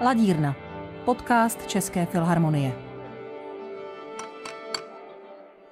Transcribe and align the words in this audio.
Ladírna, 0.00 0.56
podcast 1.04 1.66
České 1.66 2.06
filharmonie. 2.06 2.72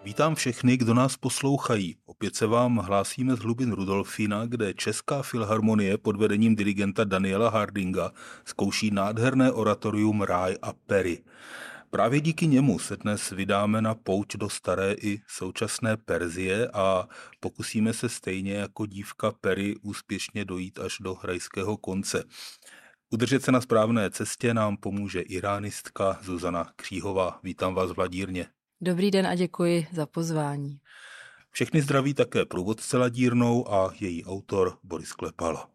Vítám 0.04 0.34
všechny, 0.34 0.76
kdo 0.76 0.94
nás 0.94 1.16
poslouchají. 1.16 1.96
Opět 2.06 2.36
se 2.36 2.46
vám 2.46 2.76
hlásíme 2.76 3.36
z 3.36 3.38
hlubin 3.38 3.72
Rudolfína, 3.72 4.46
kde 4.46 4.74
Česká 4.74 5.22
filharmonie 5.22 5.98
pod 5.98 6.16
vedením 6.16 6.56
dirigenta 6.56 7.04
Daniela 7.04 7.50
Hardinga 7.50 8.10
zkouší 8.44 8.90
nádherné 8.90 9.52
oratorium 9.52 10.22
Ráj 10.22 10.56
a 10.62 10.72
Pery. 10.72 11.22
Právě 11.90 12.20
díky 12.20 12.46
němu 12.46 12.78
se 12.78 12.96
dnes 12.96 13.30
vydáme 13.30 13.82
na 13.82 13.94
pouť 13.94 14.36
do 14.36 14.48
staré 14.48 14.92
i 14.92 15.20
současné 15.26 15.96
Perzie 15.96 16.68
a 16.68 17.08
pokusíme 17.40 17.92
se 17.92 18.08
stejně 18.08 18.54
jako 18.54 18.86
dívka 18.86 19.32
Pery 19.40 19.76
úspěšně 19.82 20.44
dojít 20.44 20.78
až 20.78 20.96
do 21.00 21.14
hrajského 21.14 21.76
konce. 21.76 22.24
Udržet 23.10 23.42
se 23.42 23.52
na 23.52 23.60
správné 23.60 24.10
cestě 24.10 24.54
nám 24.54 24.76
pomůže 24.76 25.20
iránistka 25.20 26.18
Zuzana 26.22 26.72
Kříhová. 26.76 27.40
Vítám 27.42 27.74
vás 27.74 27.90
v 27.90 27.98
Ladírně. 27.98 28.46
Dobrý 28.80 29.10
den 29.10 29.26
a 29.26 29.34
děkuji 29.34 29.86
za 29.92 30.06
pozvání. 30.06 30.78
Všechny 31.50 31.82
zdraví 31.82 32.14
také 32.14 32.44
průvodce 32.44 32.98
Ladírnou 32.98 33.72
a 33.72 33.94
její 34.00 34.24
autor 34.24 34.78
Boris 34.82 35.12
Klepala. 35.12 35.70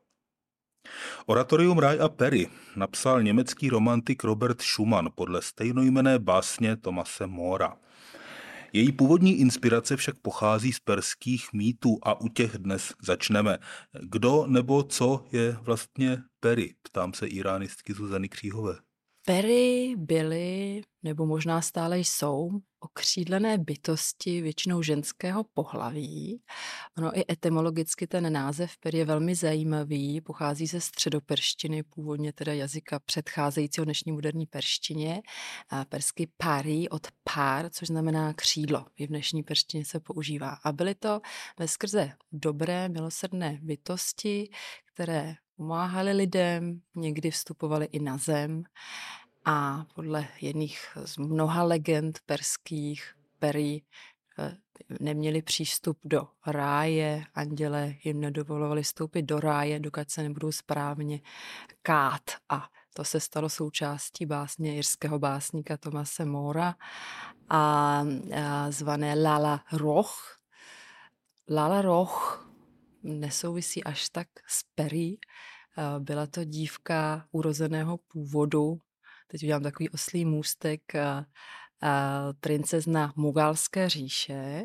Oratorium 1.26 1.80
Ráj 1.80 2.00
a 2.02 2.10
Perry 2.10 2.48
napsal 2.76 3.24
německý 3.24 3.70
romantik 3.70 4.24
Robert 4.24 4.62
Schumann 4.62 5.10
podle 5.16 5.42
stejnojmené 5.42 6.20
básně 6.20 6.78
Tomase 6.78 7.28
Mora. 7.28 7.78
Její 8.74 8.92
původní 8.92 9.40
inspirace 9.40 9.98
však 9.98 10.16
pochází 10.22 10.74
z 10.74 10.80
perských 10.80 11.54
mýtů 11.54 11.98
a 12.04 12.22
u 12.22 12.28
těch 12.28 12.58
dnes 12.58 12.94
začneme. 13.04 13.58
Kdo 14.02 14.46
nebo 14.48 14.84
co 14.84 15.26
je 15.32 15.52
vlastně 15.62 16.18
Perry? 16.40 16.76
Ptám 16.82 17.14
se 17.14 17.28
iránistky 17.28 17.94
Zuzany 17.94 18.30
Kříhové. 18.30 18.89
Pery 19.26 19.96
byly, 19.98 20.82
nebo 21.04 21.26
možná 21.26 21.62
stále 21.62 22.00
jsou, 22.00 22.50
okřídlené 22.80 23.58
bytosti 23.58 24.42
většinou 24.42 24.82
ženského 24.82 25.44
pohlaví. 25.54 26.42
Ono 26.98 27.18
i 27.20 27.26
etymologicky 27.32 28.08
ten 28.08 28.34
název 28.34 28.78
per 28.78 28.96
je 28.96 29.06
velmi 29.06 29.36
zajímavý, 29.36 30.22
pochází 30.22 30.68
ze 30.68 30.82
středoperštiny, 30.82 31.84
původně 31.84 32.34
teda 32.34 32.54
jazyka 32.54 33.00
předcházejícího 33.00 33.86
dnešní 33.86 34.12
moderní 34.12 34.46
perštině. 34.46 35.22
A 35.70 35.86
persky 35.86 36.28
pari 36.38 36.90
od 36.90 37.08
pár, 37.34 37.70
což 37.70 37.88
znamená 37.88 38.34
křídlo. 38.34 38.86
I 38.98 39.06
v 39.06 39.10
dnešní 39.10 39.44
perštině 39.44 39.86
se 39.86 40.00
používá. 40.00 40.58
A 40.64 40.72
byly 40.72 40.96
to 40.96 41.22
ve 41.60 41.68
skrze 41.68 42.12
dobré, 42.32 42.90
milosrdné 42.90 43.60
bytosti, 43.62 44.50
které 44.94 45.36
pomáhali 45.60 46.12
lidem, 46.12 46.82
někdy 46.96 47.32
vstupovali 47.32 47.86
i 47.86 48.00
na 48.00 48.18
zem 48.18 48.64
a 49.46 49.86
podle 49.96 50.28
jedných 50.42 50.98
z 51.06 51.18
mnoha 51.18 51.64
legend 51.64 52.20
perských 52.26 53.14
perí 53.40 53.84
eh, 54.40 54.58
neměli 55.00 55.42
přístup 55.42 55.98
do 56.04 56.28
ráje, 56.48 57.24
anděle 57.34 57.96
jim 58.04 58.22
nedovolovali 58.22 58.84
vstoupit 58.84 59.22
do 59.22 59.40
ráje, 59.40 59.80
dokud 59.80 60.10
se 60.10 60.24
nebudou 60.24 60.52
správně 60.52 61.20
kát. 61.82 62.24
A 62.50 62.70
to 62.94 63.04
se 63.04 63.20
stalo 63.20 63.50
součástí 63.50 64.26
básně 64.26 64.74
jirského 64.74 65.20
básníka 65.20 65.78
Tomase 65.78 66.26
Mora 66.26 66.76
a, 67.50 67.60
a 67.60 68.72
zvané 68.72 69.16
Lala 69.16 69.64
Roch. 69.72 70.40
Lala 71.50 71.82
Roch 71.82 72.49
nesouvisí 73.04 73.84
až 73.84 74.10
tak 74.10 74.28
s 74.48 74.64
Perry. 74.76 75.18
Eh, 75.78 76.00
byla 76.00 76.28
to 76.28 76.44
dívka 76.44 77.28
urozeného 77.32 77.98
původu, 77.98 78.80
teď 79.28 79.44
udělám 79.44 79.64
takový 79.64 79.90
oslý 79.90 80.26
můstek, 80.26 80.96
eh, 80.96 81.26
eh, 81.84 81.88
princezna 82.40 83.14
Mugalské 83.16 83.90
říše. 83.90 84.64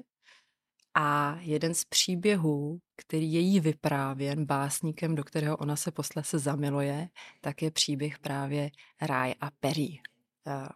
A 0.97 1.39
jeden 1.41 1.75
z 1.75 1.85
příběhů, 1.85 2.81
který 2.97 3.33
je 3.33 3.41
jí 3.41 3.61
vyprávěn 3.61 4.47
básníkem, 4.47 5.15
do 5.15 5.25
kterého 5.25 5.57
ona 5.57 5.77
se 5.77 5.91
poslese 5.91 6.39
zamiluje, 6.39 7.09
tak 7.41 7.63
je 7.63 7.71
příběh 7.71 8.19
právě 8.19 8.71
Ráj 9.03 9.35
a 9.41 9.51
Perí, 9.61 10.01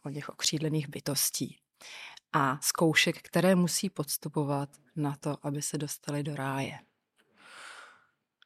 o 0.05 0.11
těch 0.11 0.29
okřídlených 0.29 0.89
bytostí 0.89 1.59
a 2.33 2.59
zkoušek, 2.63 3.23
které 3.23 3.55
musí 3.55 3.91
podstupovat 3.91 4.69
na 4.97 5.17
to, 5.21 5.47
aby 5.47 5.63
se 5.63 5.79
dostali 5.79 6.23
do 6.23 6.37
ráje 6.37 6.79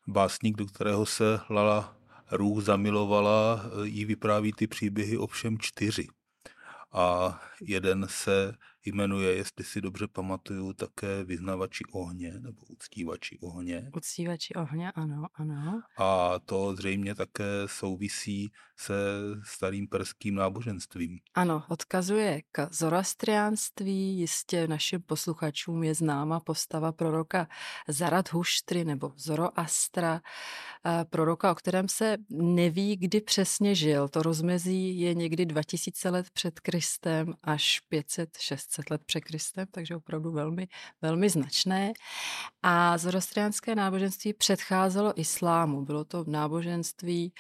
básník, 0.07 0.57
do 0.57 0.67
kterého 0.67 1.07
se 1.07 1.41
Lala 1.51 1.97
Růh 2.31 2.65
zamilovala, 2.65 3.65
jí 3.83 4.05
vypráví 4.05 4.53
ty 4.53 4.67
příběhy 4.67 5.19
ovšem 5.19 5.59
čtyři. 5.59 6.09
A 6.93 7.41
jeden 7.61 8.07
se 8.11 8.55
jmenuje, 8.85 9.35
jestli 9.37 9.65
si 9.65 9.81
dobře 9.81 10.07
pamatuju, 10.07 10.73
také 10.73 11.25
vyznavači 11.25 11.85
ohně 11.93 12.33
nebo 12.41 12.63
uctívači 12.69 13.39
ohně. 13.43 13.91
Uctívači 13.97 14.55
ohně, 14.55 14.93
ano, 14.93 15.27
ano. 15.35 15.83
A 15.99 16.39
to 16.39 16.77
zřejmě 16.77 17.15
také 17.15 17.45
souvisí 17.67 18.53
se 18.77 18.95
starým 19.45 19.89
perským 19.89 20.35
náboženstvím. 20.35 21.19
Ano, 21.35 21.65
odkazuje 21.69 22.43
k 22.53 22.69
zoroastriánství, 22.73 24.19
jistě 24.19 24.69
našim 24.69 25.03
posluchačům 25.03 25.83
je 25.83 25.95
známa 25.95 26.41
postava 26.41 26.93
proroka 26.93 27.49
Zaradhuštry 27.89 28.85
nebo 28.85 29.13
Zoroastra, 29.17 30.21
eh, 30.87 31.05
proroka, 31.11 31.53
o 31.53 31.55
kterém 31.55 31.89
se 31.89 32.17
neví, 32.31 32.97
kdy 32.97 33.21
přesně 33.21 33.75
žil. 33.75 34.09
To 34.09 34.23
rozmezí 34.23 35.01
je 35.01 35.15
někdy 35.15 35.47
2000 35.47 36.11
let 36.11 36.31
před 36.31 36.61
Kristem 36.61 37.35
až 37.43 37.81
500-600 37.91 38.72
let 38.91 39.03
před 39.07 39.21
Kristem, 39.21 39.67
takže 39.71 39.97
opravdu 39.97 40.33
velmi, 40.33 40.69
velmi 41.03 41.29
značné. 41.29 41.93
A 42.63 42.99
zoroastriánské 42.99 43.75
náboženství 43.75 44.33
předcházelo 44.33 45.21
islámu. 45.21 45.85
Bylo 45.85 46.05
to 46.05 46.25
náboženství 46.27 47.33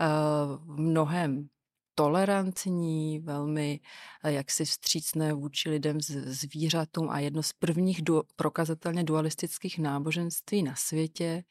uh, 0.00 0.76
mnohem 0.76 1.48
tolerantní, 1.94 3.18
velmi 3.18 3.80
eh, 4.24 4.32
jaksi 4.32 4.64
vstřícné 4.64 5.32
vůči 5.32 5.70
lidem, 5.70 6.00
zvířatům 6.00 7.10
a 7.10 7.18
jedno 7.18 7.42
z 7.42 7.52
prvních 7.52 8.02
du- 8.02 8.22
prokazatelně 8.36 9.04
dualistických 9.04 9.78
náboženství 9.78 10.62
na 10.62 10.74
světě. 10.74 11.44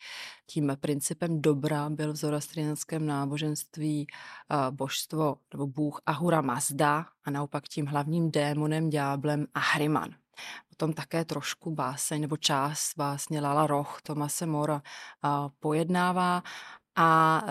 Tím 0.45 0.77
principem 0.79 1.41
dobra 1.41 1.89
byl 1.89 2.13
v 2.13 2.15
zoroastriánském 2.15 3.05
náboženství 3.05 4.07
uh, 4.07 4.75
božstvo 4.75 5.35
nebo 5.53 5.67
bůh 5.67 6.01
Ahura 6.05 6.41
Mazda 6.41 7.05
a 7.23 7.31
naopak 7.31 7.67
tím 7.67 7.85
hlavním 7.85 8.31
démonem, 8.31 8.89
ďáblem 8.89 9.47
Ahriman. 9.53 10.09
Potom 10.69 10.93
také 10.93 11.25
trošku 11.25 11.71
báseň 11.75 12.21
nebo 12.21 12.37
část 12.37 12.93
básně 12.97 13.41
Lala 13.41 13.67
Roch 13.67 14.01
Tomase 14.01 14.45
Mora 14.45 14.75
uh, 15.23 15.49
pojednává 15.59 16.43
a 16.95 17.41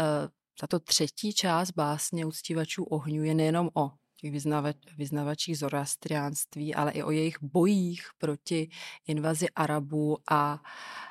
tato 0.60 0.80
třetí 0.80 1.32
část 1.32 1.70
básně 1.70 2.26
uctívačů 2.26 2.84
ohňů 2.84 3.24
je 3.24 3.34
nejenom 3.34 3.70
o 3.74 3.90
těch 4.20 4.32
vyznavač, 4.32 4.76
vyznavačích 4.96 5.58
zoroastriánství, 5.58 6.74
ale 6.74 6.92
i 6.92 7.02
o 7.02 7.10
jejich 7.10 7.36
bojích 7.42 8.08
proti 8.18 8.68
invazi 9.06 9.50
Arabů 9.50 10.16
a, 10.30 10.62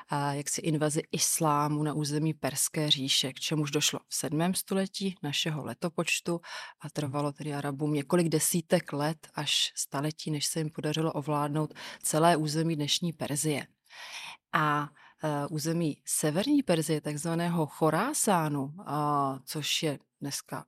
a 0.08 0.32
jaksi 0.32 0.60
invazi 0.60 1.02
islámu 1.12 1.82
na 1.82 1.94
území 1.94 2.34
Perské 2.34 2.90
říše, 2.90 3.32
k 3.32 3.40
čemuž 3.40 3.70
došlo 3.70 3.98
v 4.08 4.14
7. 4.14 4.54
století 4.54 5.14
našeho 5.22 5.64
letopočtu 5.64 6.40
a 6.80 6.90
trvalo 6.90 7.32
tedy 7.32 7.54
Arabům 7.54 7.92
několik 7.92 8.28
desítek 8.28 8.92
let 8.92 9.28
až 9.34 9.72
staletí, 9.76 10.30
než 10.30 10.46
se 10.46 10.60
jim 10.60 10.70
podařilo 10.70 11.12
ovládnout 11.12 11.74
celé 12.02 12.36
území 12.36 12.76
dnešní 12.76 13.12
Perzie. 13.12 13.66
A 14.52 14.88
území 15.50 16.02
severní 16.04 16.62
Perzie, 16.62 17.00
takzvaného 17.00 17.66
Chorásánu, 17.66 18.74
což 19.44 19.82
je 19.82 19.98
dneska 20.20 20.64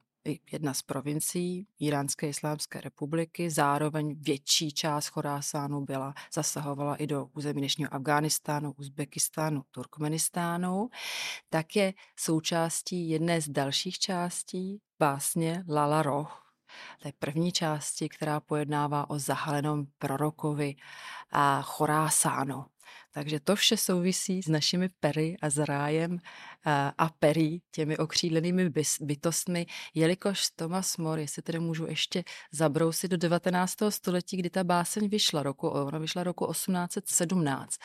jedna 0.53 0.75
z 0.75 0.83
provincií 0.83 1.67
Iránské 1.79 2.29
islámské 2.29 2.81
republiky, 2.81 3.51
zároveň 3.51 4.17
větší 4.21 4.73
část 4.73 5.09
Chorásánu 5.09 5.81
byla, 5.81 6.15
zasahovala 6.33 6.97
i 6.97 7.07
do 7.07 7.27
území 7.27 7.61
dnešního 7.61 7.95
Afghánistánu, 7.95 8.73
Uzbekistánu, 8.79 9.63
Turkmenistánu, 9.71 10.91
tak 11.49 11.77
je 11.77 11.95
součástí 12.17 13.09
jedné 13.09 13.41
z 13.41 13.49
dalších 13.49 13.99
částí 13.99 14.81
básně 14.99 15.65
Lala 15.69 16.03
Roh, 16.03 16.53
té 17.03 17.13
první 17.19 17.53
části, 17.53 18.09
která 18.09 18.41
pojednává 18.41 19.11
o 19.11 19.19
zahalenom 19.19 19.87
prorokovi 19.99 20.77
a 21.31 21.63
Chorásánu 21.63 22.65
Takže 23.13 23.41
to 23.41 23.57
vše 23.57 23.77
souvisí 23.77 24.43
s 24.43 24.49
našimi 24.49 24.89
pery 25.01 25.37
a 25.43 25.51
s 25.51 25.59
rájem 25.59 26.19
a 26.99 27.11
perí, 27.19 27.63
těmi 27.71 27.99
okřídlenými 27.99 28.71
bytostmi, 29.01 29.67
jelikož 29.95 30.47
Thomas 30.57 30.97
More, 30.97 31.23
jestli 31.23 31.43
tedy 31.43 31.59
můžu 31.59 31.87
ještě 31.87 32.25
zabrousit 32.53 33.11
do 33.11 33.17
19. 33.17 33.75
století, 33.89 34.37
kdy 34.37 34.51
ta 34.51 34.65
báseň 34.65 35.09
vyšla, 35.09 35.43
roku, 35.43 35.69
ona 35.69 35.99
vyšla 35.99 36.25
roku 36.25 36.53
1817 36.53 37.77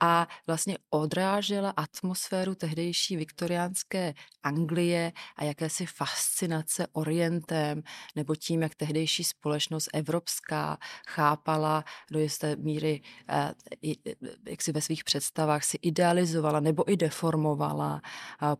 a 0.00 0.28
vlastně 0.46 0.78
odrážela 0.90 1.70
atmosféru 1.70 2.54
tehdejší 2.54 3.16
viktoriánské 3.16 4.14
Anglie 4.42 5.12
a 5.36 5.44
jakési 5.44 5.86
fascinace 5.86 6.86
orientem 6.92 7.82
nebo 8.16 8.36
tím, 8.36 8.62
jak 8.62 8.74
tehdejší 8.74 9.24
společnost 9.24 9.88
evropská 9.94 10.78
chápala 11.08 11.84
do 12.10 12.18
jisté 12.18 12.56
míry, 12.56 13.02
eh, 13.28 13.54
jak 14.56 14.62
si 14.62 14.72
ve 14.72 14.80
svých 14.80 15.04
představách 15.04 15.64
si 15.64 15.78
idealizovala 15.82 16.60
nebo 16.60 16.92
i 16.92 16.96
deformovala 16.96 18.00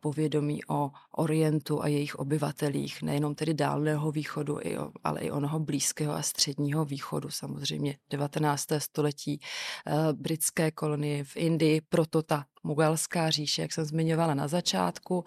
povědomí 0.01 0.61
o 0.69 0.91
Orientu 1.13 1.83
a 1.83 1.89
jejich 1.89 2.15
obyvatelích, 2.15 3.03
nejenom 3.03 3.35
tedy 3.35 3.55
dálného 3.55 4.13
východu, 4.13 4.59
ale 5.05 5.21
i 5.21 5.31
onoho 5.31 5.59
blízkého 5.59 6.13
a 6.13 6.23
středního 6.23 6.85
východu, 6.85 7.31
samozřejmě 7.31 7.97
19. 8.11 8.81
století, 8.81 9.41
eh, 9.41 9.93
britské 10.13 10.71
kolonie 10.71 11.25
v 11.25 11.37
Indii, 11.37 11.81
proto 11.81 12.23
ta 12.23 12.45
Mugalská 12.67 13.31
říše, 13.31 13.63
jak 13.63 13.73
jsem 13.73 13.85
zmiňovala 13.85 14.35
na 14.35 14.49
začátku. 14.49 15.25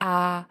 A 0.00 0.46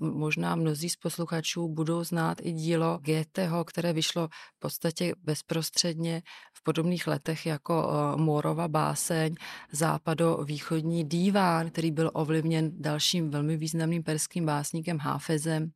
možná 0.00 0.56
mnozí 0.56 0.90
z 0.90 0.96
posluchačů 0.96 1.68
budou 1.68 2.04
znát 2.04 2.38
i 2.42 2.52
dílo 2.52 2.98
Goetheho, 3.02 3.64
které 3.64 3.92
vyšlo 3.92 4.28
v 4.28 4.58
podstatě 4.58 5.14
bezprostředně 5.22 6.22
v 6.54 6.62
podobných 6.62 7.06
letech 7.06 7.46
jako 7.46 7.92
Morova 8.16 8.68
báseň 8.68 9.34
Západo-východní 9.72 11.04
díván, 11.04 11.70
který 11.70 11.90
byl 11.90 12.10
ovlivněn 12.14 12.70
dalším 12.74 13.30
velmi 13.30 13.56
významným 13.56 14.02
perským 14.02 14.46
básníkem 14.46 14.98
Háfezem. 14.98 15.70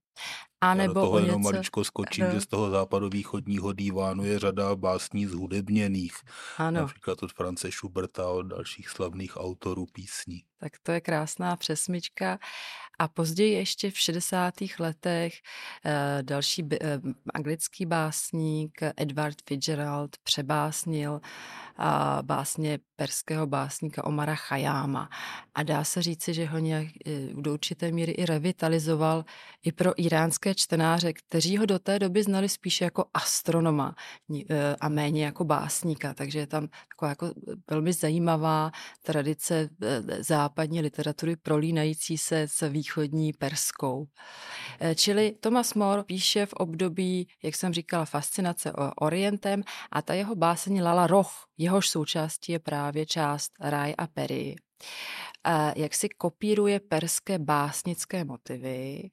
A 0.65 0.75
nebo 0.75 0.83
Já 0.83 0.95
do 0.95 1.01
toho 1.01 1.19
jenom 1.19 1.41
něco... 1.41 1.53
maličko 1.53 1.85
skočím, 1.85 2.27
že 2.33 2.41
z 2.41 2.47
toho 2.47 2.71
západu 2.71 3.09
východního 3.09 3.73
dívánu 3.73 4.25
je 4.25 4.39
řada 4.39 4.77
básní 4.77 5.27
zhudebněných. 5.27 6.15
Ano. 6.59 6.81
Například 6.81 7.23
od 7.23 7.33
France 7.33 7.73
Schuberta 7.73 8.25
a 8.25 8.29
od 8.29 8.43
dalších 8.43 8.89
slavných 8.89 9.37
autorů 9.37 9.87
písní. 9.93 10.43
Tak 10.61 10.73
to 10.83 10.93
je 10.93 11.01
krásná 11.01 11.57
přesmička. 11.57 12.39
A 12.99 13.09
později 13.09 13.53
ještě 13.53 13.91
v 13.91 13.99
60. 13.99 14.55
letech 14.79 15.35
eh, 15.85 16.19
další 16.23 16.69
eh, 16.73 17.01
anglický 17.35 17.87
básník 17.87 18.81
Edward 18.97 19.37
Fitzgerald 19.49 20.17
přebásnil 20.23 21.21
a 21.77 22.19
básně 22.23 22.79
perského 22.97 23.47
básníka 23.47 24.05
Omara 24.05 24.35
Chayáma. 24.35 25.09
A 25.55 25.63
dá 25.63 25.85
se 25.85 26.03
říci, 26.03 26.35
že 26.35 26.47
ho 26.47 26.59
nějak 26.59 26.87
do 27.33 27.53
určité 27.53 27.93
míry 27.93 28.13
i 28.13 28.27
revitalizoval 28.27 29.25
i 29.63 29.73
pro 29.73 29.93
iránské 29.97 30.55
čtenáře, 30.55 31.13
kteří 31.13 31.57
ho 31.57 31.67
do 31.67 31.79
té 31.79 31.99
doby 31.99 32.23
znali 32.23 32.49
spíše 32.49 32.85
jako 32.85 33.05
astronoma 33.15 33.95
a 34.81 34.89
méně 34.89 35.25
jako 35.25 35.45
básníka. 35.45 36.15
Takže 36.15 36.39
je 36.39 36.47
tam 36.47 36.69
taková 36.89 37.09
jako 37.09 37.33
velmi 37.71 37.93
zajímavá 37.93 38.71
tradice 39.03 39.69
e, 39.83 40.23
západní 40.55 40.81
literatury 40.81 41.37
prolínající 41.37 42.19
se 42.19 42.41
s 42.49 42.69
východní 42.69 43.33
perskou. 43.33 44.07
Čili 44.95 45.33
Thomas 45.41 45.75
More 45.75 46.03
píše 46.05 46.47
v 46.47 46.53
období, 46.53 47.29
jak 47.43 47.55
jsem 47.55 47.73
říkala, 47.75 48.05
fascinace 48.05 48.73
orientem 49.01 49.63
a 49.93 50.03
ta 50.03 50.15
jeho 50.15 50.35
báseň 50.35 50.83
Lala 50.83 51.07
Roch, 51.07 51.47
jehož 51.59 51.89
součástí 51.89 52.53
je 52.53 52.59
právě 52.59 53.07
část 53.07 53.53
Raj 53.61 53.95
a 53.99 54.07
Peri 54.07 54.57
jak 55.77 55.95
si 55.95 56.09
kopíruje 56.09 56.81
perské 56.81 57.39
básnické 57.39 58.25
motivy, 58.25 59.11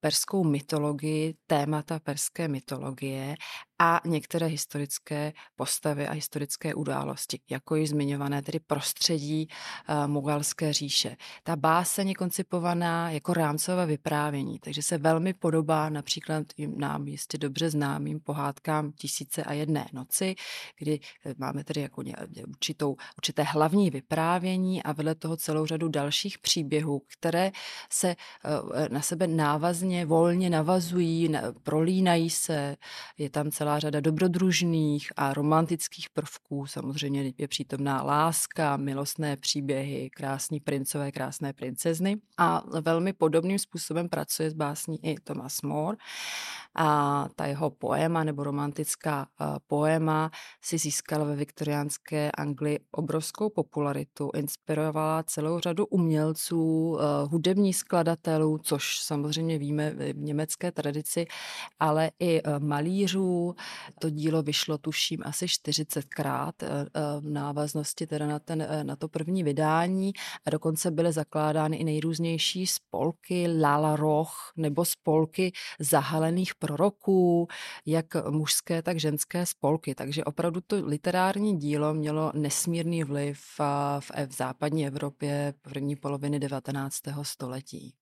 perskou 0.00 0.44
mytologii, 0.44 1.34
témata 1.46 1.98
perské 1.98 2.48
mytologie 2.48 3.34
a 3.78 4.00
některé 4.04 4.46
historické 4.46 5.32
postavy 5.56 6.08
a 6.08 6.12
historické 6.12 6.74
události, 6.74 7.40
jako 7.50 7.74
již 7.74 7.88
zmiňované 7.90 8.42
tedy 8.42 8.60
prostředí 8.60 9.48
uh, 9.88 10.06
Mugalské 10.06 10.72
říše. 10.72 11.16
Ta 11.42 11.56
báseň 11.56 12.08
je 12.08 12.14
koncipovaná 12.14 13.10
jako 13.10 13.34
rámcové 13.34 13.86
vyprávění, 13.86 14.58
takže 14.58 14.82
se 14.82 14.98
velmi 14.98 15.34
podobá 15.34 15.88
například 15.88 16.46
nám 16.76 17.08
jistě 17.08 17.38
dobře 17.38 17.70
známým 17.70 18.20
pohádkám 18.20 18.92
Tisíce 18.92 19.44
a 19.44 19.52
jedné 19.52 19.86
noci, 19.92 20.34
kdy 20.78 21.00
eh, 21.26 21.34
máme 21.38 21.64
tedy 21.64 21.80
jako 21.80 22.02
určitou, 22.48 22.96
určité 23.18 23.42
hlavní 23.42 23.90
vyprávění 23.90 24.82
a 24.82 24.92
vedle 24.92 25.14
toho 25.14 25.36
celou 25.36 25.66
řadu 25.66 25.88
dalších 25.88 26.38
příběhů, 26.38 27.02
které 27.18 27.52
se 27.90 28.16
uh, 28.62 28.88
na 28.88 29.00
sebe 29.00 29.26
návazně, 29.26 30.06
volně 30.06 30.50
navazují, 30.50 31.32
prolínají 31.62 32.30
se, 32.30 32.76
je 33.18 33.30
tam 33.30 33.50
celá 33.50 33.65
celá 33.66 33.78
řada 33.78 34.00
dobrodružných 34.00 35.12
a 35.16 35.34
romantických 35.34 36.10
prvků. 36.10 36.66
Samozřejmě 36.66 37.32
je 37.38 37.48
přítomná 37.48 38.02
láska, 38.02 38.76
milostné 38.76 39.36
příběhy, 39.36 40.10
krásní 40.10 40.60
princové, 40.60 41.12
krásné 41.12 41.52
princezny. 41.52 42.16
A 42.38 42.62
velmi 42.80 43.12
podobným 43.12 43.58
způsobem 43.58 44.08
pracuje 44.08 44.50
s 44.50 44.54
básní 44.54 45.06
i 45.06 45.14
Thomas 45.20 45.62
More. 45.62 45.96
A 46.74 47.28
ta 47.36 47.46
jeho 47.46 47.70
poema 47.70 48.24
nebo 48.24 48.44
romantická 48.44 49.26
poema 49.66 50.30
si 50.62 50.78
získala 50.78 51.24
ve 51.24 51.36
viktoriánské 51.36 52.30
Anglii 52.30 52.78
obrovskou 52.90 53.50
popularitu, 53.50 54.30
inspirovala 54.36 55.22
celou 55.22 55.58
řadu 55.58 55.86
umělců, 55.86 56.98
hudebních 57.30 57.76
skladatelů, 57.76 58.58
což 58.58 58.98
samozřejmě 58.98 59.58
víme 59.58 59.90
v 59.90 60.18
německé 60.18 60.72
tradici, 60.72 61.26
ale 61.78 62.10
i 62.20 62.42
malířů, 62.58 63.54
to 64.00 64.10
dílo 64.10 64.42
vyšlo, 64.42 64.78
tuším, 64.78 65.20
asi 65.24 65.46
40krát 65.46 66.52
eh, 66.62 66.66
eh, 66.66 67.20
v 67.20 67.30
návaznosti 67.30 68.06
teda 68.06 68.26
na, 68.26 68.38
ten, 68.38 68.62
eh, 68.62 68.84
na 68.84 68.96
to 68.96 69.08
první 69.08 69.42
vydání 69.42 70.12
a 70.46 70.50
dokonce 70.50 70.90
byly 70.90 71.12
zakládány 71.12 71.76
i 71.76 71.84
nejrůznější 71.84 72.66
spolky 72.66 73.48
Lala 73.60 73.96
Roch 73.96 74.52
nebo 74.56 74.84
spolky 74.84 75.52
zahalených 75.80 76.54
proroků, 76.54 77.48
jak 77.86 78.30
mužské, 78.30 78.82
tak 78.82 79.00
ženské 79.00 79.46
spolky. 79.46 79.94
Takže 79.94 80.24
opravdu 80.24 80.60
to 80.66 80.76
literární 80.86 81.56
dílo 81.56 81.94
mělo 81.94 82.32
nesmírný 82.34 83.04
vliv 83.04 83.40
v, 83.58 83.60
v 84.26 84.32
západní 84.36 84.86
Evropě 84.86 85.54
první 85.62 85.96
poloviny 85.96 86.38
19. 86.38 86.96
století. 87.22 87.94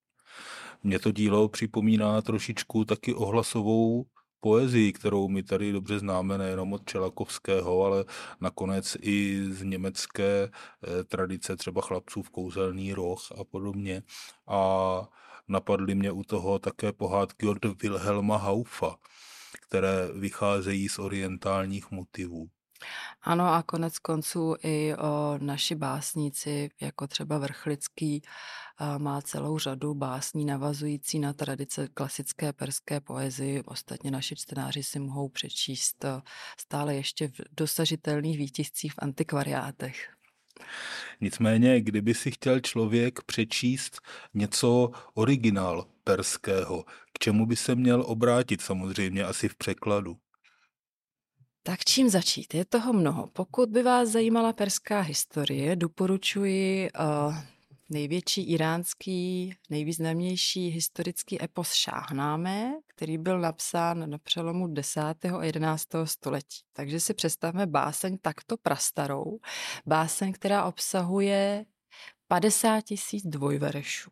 Mně 0.83 0.99
to 0.99 1.13
dílo 1.13 1.49
připomíná 1.49 2.23
trošičku 2.23 2.85
taky 2.85 3.15
ohlasovou 3.15 4.07
poezii, 4.45 4.93
kterou 4.93 5.29
my 5.29 5.43
tady 5.43 5.73
dobře 5.73 5.99
známe 5.99 6.39
nejenom 6.39 6.73
od 6.73 6.85
Čelakovského, 6.85 7.85
ale 7.85 8.05
nakonec 8.41 8.97
i 9.01 9.45
z 9.51 9.63
německé 9.63 10.49
eh, 10.49 11.05
tradice 11.05 11.57
třeba 11.57 11.83
chlapců 11.83 12.23
v 12.23 12.31
kouzelný 12.31 12.93
roh 12.93 13.21
a 13.41 13.45
podobně. 13.45 14.03
A 14.47 14.61
napadly 15.49 15.95
mě 15.95 16.13
u 16.13 16.23
toho 16.23 16.59
také 16.59 16.93
pohádky 16.93 17.47
od 17.47 17.83
Wilhelma 17.83 18.37
Haufa, 18.37 18.97
které 19.69 20.09
vycházejí 20.15 20.89
z 20.89 20.99
orientálních 20.99 21.91
motivů. 21.91 22.49
Ano 23.23 23.45
a 23.55 23.63
konec 23.63 23.99
konců 23.99 24.57
i 24.63 24.95
o 24.95 25.39
naši 25.39 25.75
básníci, 25.75 26.71
jako 26.81 27.07
třeba 27.07 27.39
Vrchlický, 27.39 28.23
má 28.99 29.23
celou 29.23 29.59
řadu 29.59 29.95
básní 29.95 30.45
navazující 30.45 31.19
na 31.19 31.33
tradice 31.33 31.89
klasické 31.89 32.53
perské 32.53 33.01
poezie. 33.01 33.63
Ostatně 33.63 34.11
naši 34.11 34.37
čtenáři 34.37 34.83
si 34.83 34.99
mohou 34.99 35.29
přečíst 35.29 36.05
stále 36.59 36.95
ještě 36.95 37.29
v 37.29 37.41
dosažitelných 37.57 38.39
výtiscích 38.39 38.93
v 38.93 38.99
antikvariátech. 38.99 40.11
Nicméně, 41.21 41.81
kdyby 41.81 42.15
si 42.15 42.31
chtěl 42.31 42.61
člověk 42.61 43.23
přečíst 43.23 44.01
něco 44.35 44.91
originál 45.15 45.87
perského, 46.05 46.85
k 47.13 47.19
čemu 47.19 47.47
by 47.47 47.57
se 47.57 47.75
měl 47.75 48.05
obrátit 48.07 48.61
samozřejmě 48.61 49.25
asi 49.25 49.49
v 49.49 49.57
překladu? 49.57 50.17
Tak 51.67 51.85
čím 51.85 52.09
začít? 52.09 52.55
Je 52.55 52.65
toho 52.65 52.93
mnoho. 52.93 53.27
Pokud 53.27 53.69
by 53.69 53.83
vás 53.83 54.09
zajímala 54.09 54.53
perská 54.53 55.01
historie, 55.01 55.77
doporučuji 55.77 56.91
uh, 56.91 57.35
největší 57.91 58.43
iránský, 58.43 59.55
nejvýznamnější 59.71 60.69
historický 60.69 61.43
epos 61.43 61.73
Šáhnáme, 61.73 62.73
který 62.87 63.19
byl 63.19 63.41
napsán 63.41 64.11
na 64.11 64.19
přelomu 64.19 64.69
10. 64.69 65.01
a 65.39 65.45
11. 65.45 65.89
století. 66.05 66.57
Takže 66.73 67.01
si 67.01 67.15
představme 67.15 67.67
báseň 67.67 68.19
takto 68.19 68.57
prastarou. 68.57 69.39
Báseň, 69.87 70.33
která 70.33 70.65
obsahuje 70.65 71.65
50 72.29 72.81
tisíc 72.81 73.27
dvojverešů. 73.27 74.11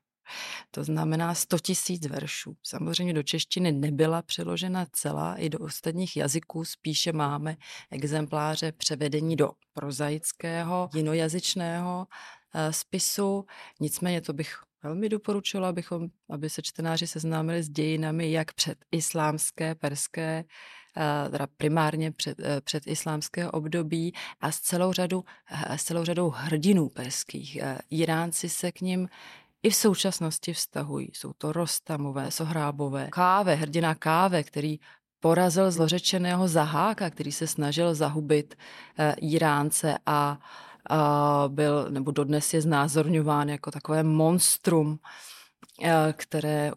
To 0.71 0.85
znamená 0.85 1.35
100 1.35 1.59
tisíc 1.59 2.07
veršů. 2.07 2.57
Samozřejmě 2.63 3.15
do 3.15 3.23
češtiny 3.23 3.73
nebyla 3.73 4.23
přeložena 4.23 4.87
celá, 4.93 5.35
i 5.35 5.49
do 5.49 5.59
ostatních 5.59 6.17
jazyků 6.17 6.65
spíše 6.65 7.13
máme 7.13 7.57
exempláře 7.91 8.73
převedení 8.73 9.37
do 9.37 9.51
prozaického, 9.73 10.91
jinojazyčného 10.95 12.07
eh, 12.55 12.73
spisu. 12.73 13.47
Nicméně 13.81 14.21
to 14.21 14.33
bych 14.33 14.57
velmi 14.83 15.09
doporučila, 15.09 15.69
abychom, 15.69 16.09
aby 16.31 16.51
se 16.51 16.63
čtenáři 16.63 17.07
seznámili 17.07 17.63
s 17.63 17.69
dějinami 17.69 18.33
jak 18.33 18.53
před 18.53 18.79
islámské, 18.91 19.75
perské, 19.75 20.45
eh, 20.97 21.31
teda 21.31 21.47
primárně 21.57 22.13
před, 22.13 22.41
eh, 22.41 22.61
před 22.61 22.87
islámské 22.87 23.51
období 23.51 24.13
a 24.41 24.53
s 24.53 24.61
celou, 24.61 24.93
řadu, 24.93 25.25
s 25.77 25.85
celou 25.85 26.05
řadou 26.05 26.31
hrdinů 26.31 26.89
perských. 26.89 27.59
Iránci 27.91 28.49
se 28.49 28.73
k 28.73 28.81
ním 28.81 29.09
i 29.63 29.71
v 29.71 29.75
současnosti 29.75 30.53
vztahují. 30.53 31.09
Jsou 31.13 31.33
to 31.33 31.53
Rostamové, 31.53 32.31
Sohrábové, 32.31 33.09
Káve, 33.11 33.55
hrdina 33.55 33.95
Káve, 33.95 34.43
který 34.43 34.79
porazil 35.21 35.71
zlořečeného 35.71 36.49
Zaháka, 36.49 37.11
který 37.11 37.33
se 37.33 37.47
snažil 37.47 37.95
zahubit 37.95 38.55
e, 38.99 39.13
Iránce 39.13 39.99
a, 40.07 40.39
a 40.91 41.45
byl, 41.49 41.91
nebo 41.91 42.11
dodnes 42.11 42.55
je 42.55 42.63
znázorňován 42.63 43.49
jako 43.49 43.71
takové 43.71 44.03
monstrum, 44.03 44.99
e, 45.83 46.13
které 46.13 46.73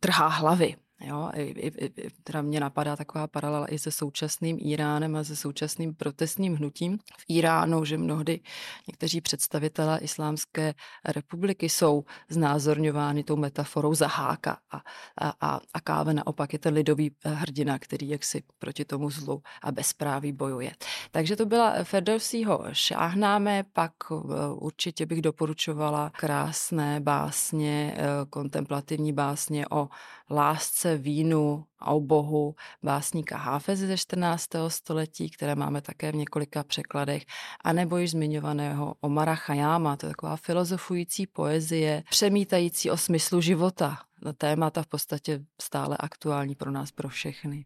trhá 0.00 0.28
hlavy. 0.28 0.76
Jo, 1.00 1.30
i, 1.34 1.42
i, 1.42 1.84
i, 1.84 2.10
teda 2.24 2.42
mě 2.42 2.60
napadá 2.60 2.96
taková 2.96 3.26
paralela 3.26 3.72
i 3.72 3.78
se 3.78 3.90
současným 3.90 4.58
Iránem 4.60 5.16
a 5.16 5.24
se 5.24 5.36
současným 5.36 5.94
protestním 5.94 6.56
hnutím 6.56 6.98
v 7.18 7.24
Iránu, 7.28 7.84
že 7.84 7.98
mnohdy 7.98 8.40
někteří 8.88 9.20
představitelé 9.20 9.98
Islámské 9.98 10.74
republiky 11.04 11.68
jsou 11.68 12.04
znázorňovány 12.28 13.24
tou 13.24 13.36
metaforou 13.36 13.94
zaháka 13.94 14.58
a, 14.70 14.80
a, 15.18 15.32
a, 15.40 15.60
a 15.74 15.80
káve 15.80 16.14
naopak 16.14 16.52
je 16.52 16.58
ten 16.58 16.74
lidový 16.74 17.12
eh, 17.24 17.28
hrdina, 17.28 17.78
který 17.78 18.08
jaksi 18.08 18.42
proti 18.58 18.84
tomu 18.84 19.10
zlu 19.10 19.42
a 19.62 19.72
bezpráví 19.72 20.32
bojuje. 20.32 20.72
Takže 21.10 21.36
to 21.36 21.46
byla 21.46 21.84
Ferdowsího 21.84 22.64
šáhnáme, 22.72 23.64
pak 23.72 23.92
eh, 24.12 24.14
určitě 24.54 25.06
bych 25.06 25.22
doporučovala 25.22 26.10
krásné 26.10 27.00
básně, 27.00 27.94
eh, 27.96 28.04
kontemplativní 28.30 29.12
básně 29.12 29.68
o 29.70 29.88
lásce, 30.30 30.89
vínu 30.96 31.64
a 31.78 31.90
o 31.92 32.00
bohu 32.00 32.54
básníka 32.82 33.36
Háfeze 33.36 33.86
ze 33.86 33.96
14. 33.96 34.48
století, 34.68 35.30
které 35.30 35.54
máme 35.54 35.80
také 35.80 36.12
v 36.12 36.14
několika 36.14 36.64
překladech, 36.64 37.22
anebo 37.64 37.96
již 37.96 38.10
zmiňovaného 38.10 38.94
Omara 39.00 39.34
Chajáma, 39.34 39.96
to 39.96 40.06
je 40.06 40.10
taková 40.10 40.36
filozofující 40.36 41.26
poezie, 41.26 42.02
přemítající 42.10 42.90
o 42.90 42.96
smyslu 42.96 43.40
života. 43.40 43.98
Témata 44.38 44.82
v 44.82 44.86
podstatě 44.86 45.40
stále 45.60 45.96
aktuální 46.00 46.54
pro 46.54 46.70
nás, 46.70 46.92
pro 46.92 47.08
všechny. 47.08 47.64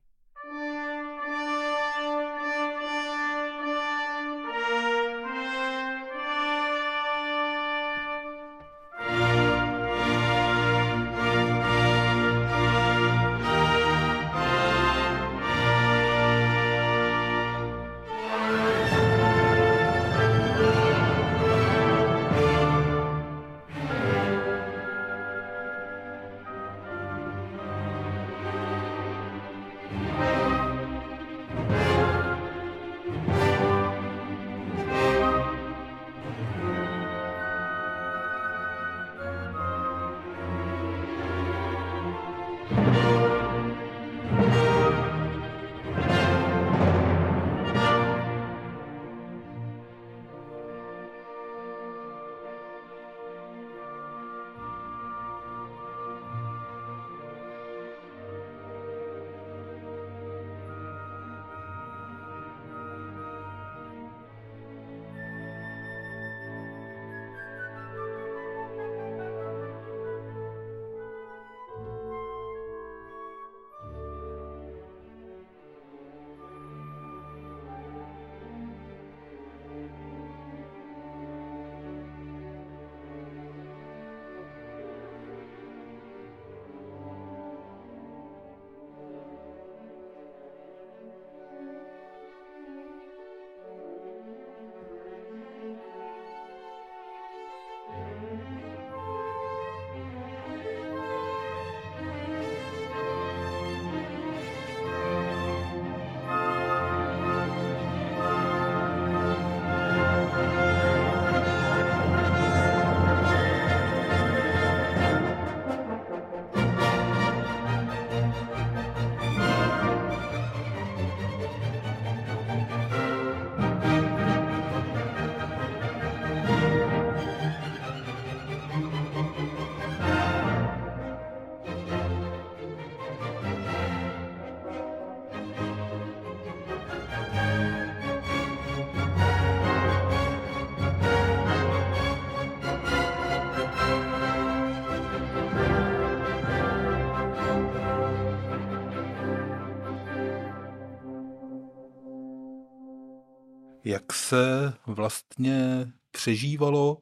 Jak 153.94 154.12
se 154.12 154.74
vlastně 154.86 155.92
přežívalo 156.10 156.98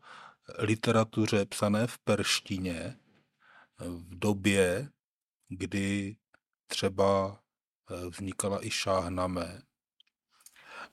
literatuře 0.59 1.45
psané 1.45 1.87
v 1.87 1.99
perštině 1.99 2.97
v 3.79 4.19
době, 4.19 4.89
kdy 5.49 6.17
třeba 6.67 7.41
eh, 7.91 8.09
vznikala 8.09 8.67
i 8.67 8.71
šáhname, 8.71 9.63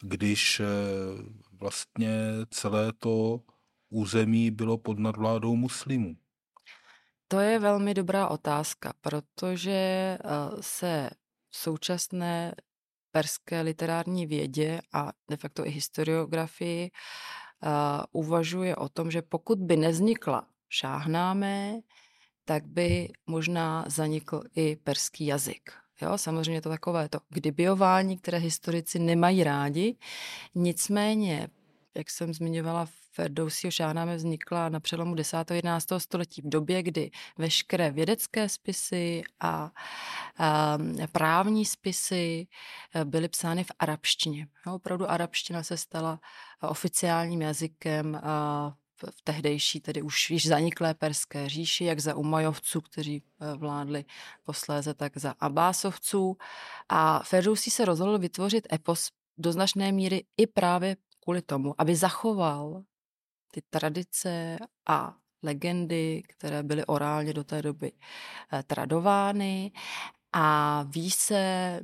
když 0.01 0.60
eh, 0.60 0.65
vlastně 1.51 2.12
celé 2.50 2.94
to 2.94 3.41
území 3.89 4.51
bylo 4.51 4.77
pod 4.77 5.00
nadvládou 5.00 5.56
muslimů. 5.56 6.15
To 7.27 7.39
je 7.39 7.60
velmi 7.60 7.94
dobrá 7.94 8.27
otázka, 8.27 8.94
protože 9.01 9.72
eh, 9.72 10.20
se 10.62 11.10
v 11.50 11.58
současné 11.58 12.56
perské 13.12 13.62
literární 13.62 14.25
vědě 14.25 14.82
a 14.94 15.12
de 15.30 15.38
facto 15.38 15.68
i 15.68 15.70
historiografii 15.70 16.92
uh, 16.92 17.70
uvažuje 18.12 18.75
o 18.75 18.89
tom, 18.89 19.12
že 19.12 19.22
pokud 19.22 19.60
by 19.60 19.78
neznikla 19.78 20.48
šáhnáme, 20.70 21.80
tak 22.46 22.66
by 22.66 23.10
možná 23.28 23.86
zanikl 23.88 24.42
i 24.56 24.75
perský 24.75 25.25
jazyk. 25.25 25.72
Jo, 26.01 26.18
samozřejmě 26.18 26.62
to 26.62 26.70
takové 26.70 27.10
to 27.10 27.20
kdybyování, 27.30 28.18
které 28.18 28.38
historici 28.38 29.00
nemají 29.00 29.44
rádi. 29.44 29.96
Nicméně 30.56 31.48
jak 31.96 32.10
jsem 32.10 32.34
zmiňovala, 32.34 32.88
Ferdousího 33.12 33.72
Šáhnáme 33.72 34.15
vznikla 34.15 34.69
na 34.69 34.79
přelomu 34.79 35.15
10. 35.15 35.51
a 35.51 35.53
11. 35.53 35.88
století 35.98 36.41
v 36.41 36.50
době, 36.50 36.84
kdy 36.84 37.12
veškeré 37.38 37.91
vědecké 37.91 38.50
spisy 38.50 39.24
a, 39.39 39.72
a 40.38 40.77
právní 41.12 41.65
spisy 41.65 42.48
eh, 42.96 43.05
byly 43.05 43.27
psány 43.27 43.63
v 43.63 43.72
arabštině. 43.79 44.48
No, 44.65 44.75
opravdu 44.75 45.10
arabština 45.10 45.63
se 45.63 45.77
stala 45.77 46.19
oficiálním 46.62 47.41
jazykem 47.41 48.15
a 48.24 48.74
v 49.05 49.22
tehdejší, 49.24 49.79
tedy 49.79 50.01
už 50.01 50.29
již 50.29 50.48
zaniklé 50.48 50.93
perské 50.93 51.50
říši, 51.50 51.86
jak 51.86 52.00
za 52.00 52.15
Umajovců, 52.15 52.81
kteří 52.81 53.24
eh, 53.24 53.58
vládli 53.58 54.05
posléze, 54.43 54.93
tak 54.93 55.17
za 55.17 55.36
Abásovců. 55.39 56.38
A 56.89 57.24
Ferdousi 57.24 57.72
se 57.72 57.86
rozhodl 57.86 58.17
vytvořit 58.17 58.74
epos 58.74 59.10
do 59.38 59.51
značné 59.51 59.91
míry 59.91 60.24
i 60.38 60.48
právě 60.48 60.96
kvůli 61.20 61.42
tomu, 61.42 61.76
aby 61.78 61.96
zachoval 61.96 62.84
ty 63.52 63.62
tradice 63.70 64.58
a 64.88 65.16
legendy, 65.44 66.24
které 66.28 66.64
byly 66.64 66.86
orálně 66.86 67.34
do 67.34 67.44
té 67.44 67.62
doby 67.62 67.92
eh, 68.54 68.64
tradovány 68.64 69.72
a 70.34 70.84
ví 70.84 71.12
se, 71.12 71.80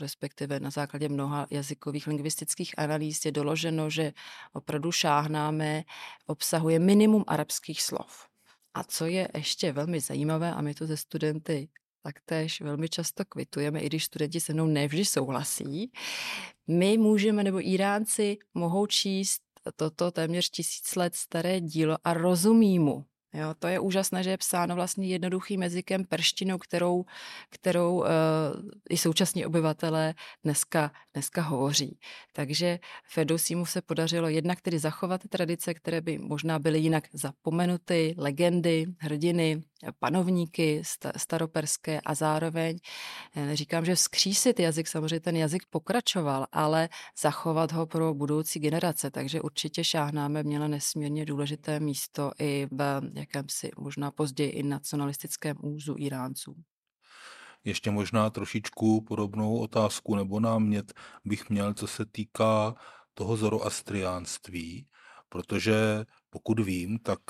respektive 0.00 0.60
na 0.60 0.70
základě 0.70 1.08
mnoha 1.08 1.46
jazykových 1.50 2.06
lingvistických 2.06 2.78
analýz 2.78 3.24
je 3.24 3.32
doloženo, 3.32 3.90
že 3.90 4.12
opravdu 4.52 4.92
šáhnáme 4.92 5.84
obsahuje 6.26 6.78
minimum 6.78 7.24
arabských 7.26 7.82
slov. 7.82 8.26
A 8.74 8.84
co 8.84 9.06
je 9.06 9.28
ještě 9.36 9.72
velmi 9.72 10.00
zajímavé, 10.00 10.52
a 10.52 10.60
my 10.60 10.74
to 10.74 10.86
ze 10.86 10.96
studenty 10.96 11.68
taktéž 12.06 12.60
velmi 12.60 12.88
často 12.88 13.24
kvitujeme, 13.24 13.80
i 13.80 13.86
když 13.86 14.04
studenti 14.04 14.40
se 14.40 14.52
mnou 14.52 14.66
nevždy 14.66 15.04
souhlasí, 15.04 15.92
my 16.66 16.98
můžeme, 16.98 17.44
nebo 17.44 17.68
Iránci 17.68 18.38
mohou 18.54 18.86
číst 18.86 19.42
toto 19.76 20.10
téměř 20.10 20.50
tisíc 20.50 20.96
let 20.96 21.14
staré 21.14 21.60
dílo 21.60 21.96
a 22.04 22.14
rozumí 22.14 22.78
mu. 22.78 23.04
Jo, 23.34 23.54
to 23.58 23.66
je 23.66 23.80
úžasné, 23.80 24.22
že 24.22 24.30
je 24.30 24.38
psáno 24.38 24.74
vlastně 24.74 25.06
jednoduchým 25.06 25.62
jazykem 25.62 26.04
perštinou, 26.04 26.58
kterou, 26.58 27.04
kterou 27.50 27.98
uh, 27.98 28.06
i 28.90 28.96
současní 28.96 29.46
obyvatelé 29.46 30.14
dneska, 30.44 30.92
dneska 31.14 31.42
hovoří. 31.42 31.98
Takže 32.32 32.78
Fedosímu 33.04 33.66
se 33.66 33.82
podařilo 33.82 34.28
jednak 34.28 34.60
tedy 34.60 34.78
zachovat 34.78 35.20
tradice, 35.28 35.74
které 35.74 36.00
by 36.00 36.18
možná 36.18 36.58
byly 36.58 36.78
jinak 36.78 37.04
zapomenuty, 37.12 38.14
legendy, 38.18 38.86
hrdiny, 38.98 39.62
panovníky 39.98 40.82
staroperské 41.16 42.00
a 42.00 42.14
zároveň 42.14 42.78
říkám, 43.52 43.84
že 43.84 43.94
vzkřísit 43.94 44.60
jazyk, 44.60 44.88
samozřejmě 44.88 45.20
ten 45.20 45.36
jazyk 45.36 45.62
pokračoval, 45.70 46.46
ale 46.52 46.88
zachovat 47.22 47.72
ho 47.72 47.86
pro 47.86 48.14
budoucí 48.14 48.60
generace, 48.60 49.10
takže 49.10 49.40
určitě 49.40 49.84
šáhnáme 49.84 50.42
měla 50.42 50.68
nesmírně 50.68 51.24
důležité 51.24 51.80
místo 51.80 52.32
i 52.38 52.66
v 52.70 53.00
jakémsi 53.14 53.70
možná 53.78 54.10
později 54.10 54.50
i 54.50 54.62
nacionalistickém 54.62 55.56
úzu 55.62 55.94
Iránců. 55.98 56.54
Ještě 57.64 57.90
možná 57.90 58.30
trošičku 58.30 59.00
podobnou 59.00 59.58
otázku 59.58 60.16
nebo 60.16 60.40
námět 60.40 60.92
bych 61.24 61.50
měl, 61.50 61.74
co 61.74 61.86
se 61.86 62.06
týká 62.06 62.74
toho 63.14 63.36
zoroastriánství, 63.36 64.86
protože 65.28 66.04
pokud 66.30 66.60
vím, 66.60 66.98
tak 66.98 67.20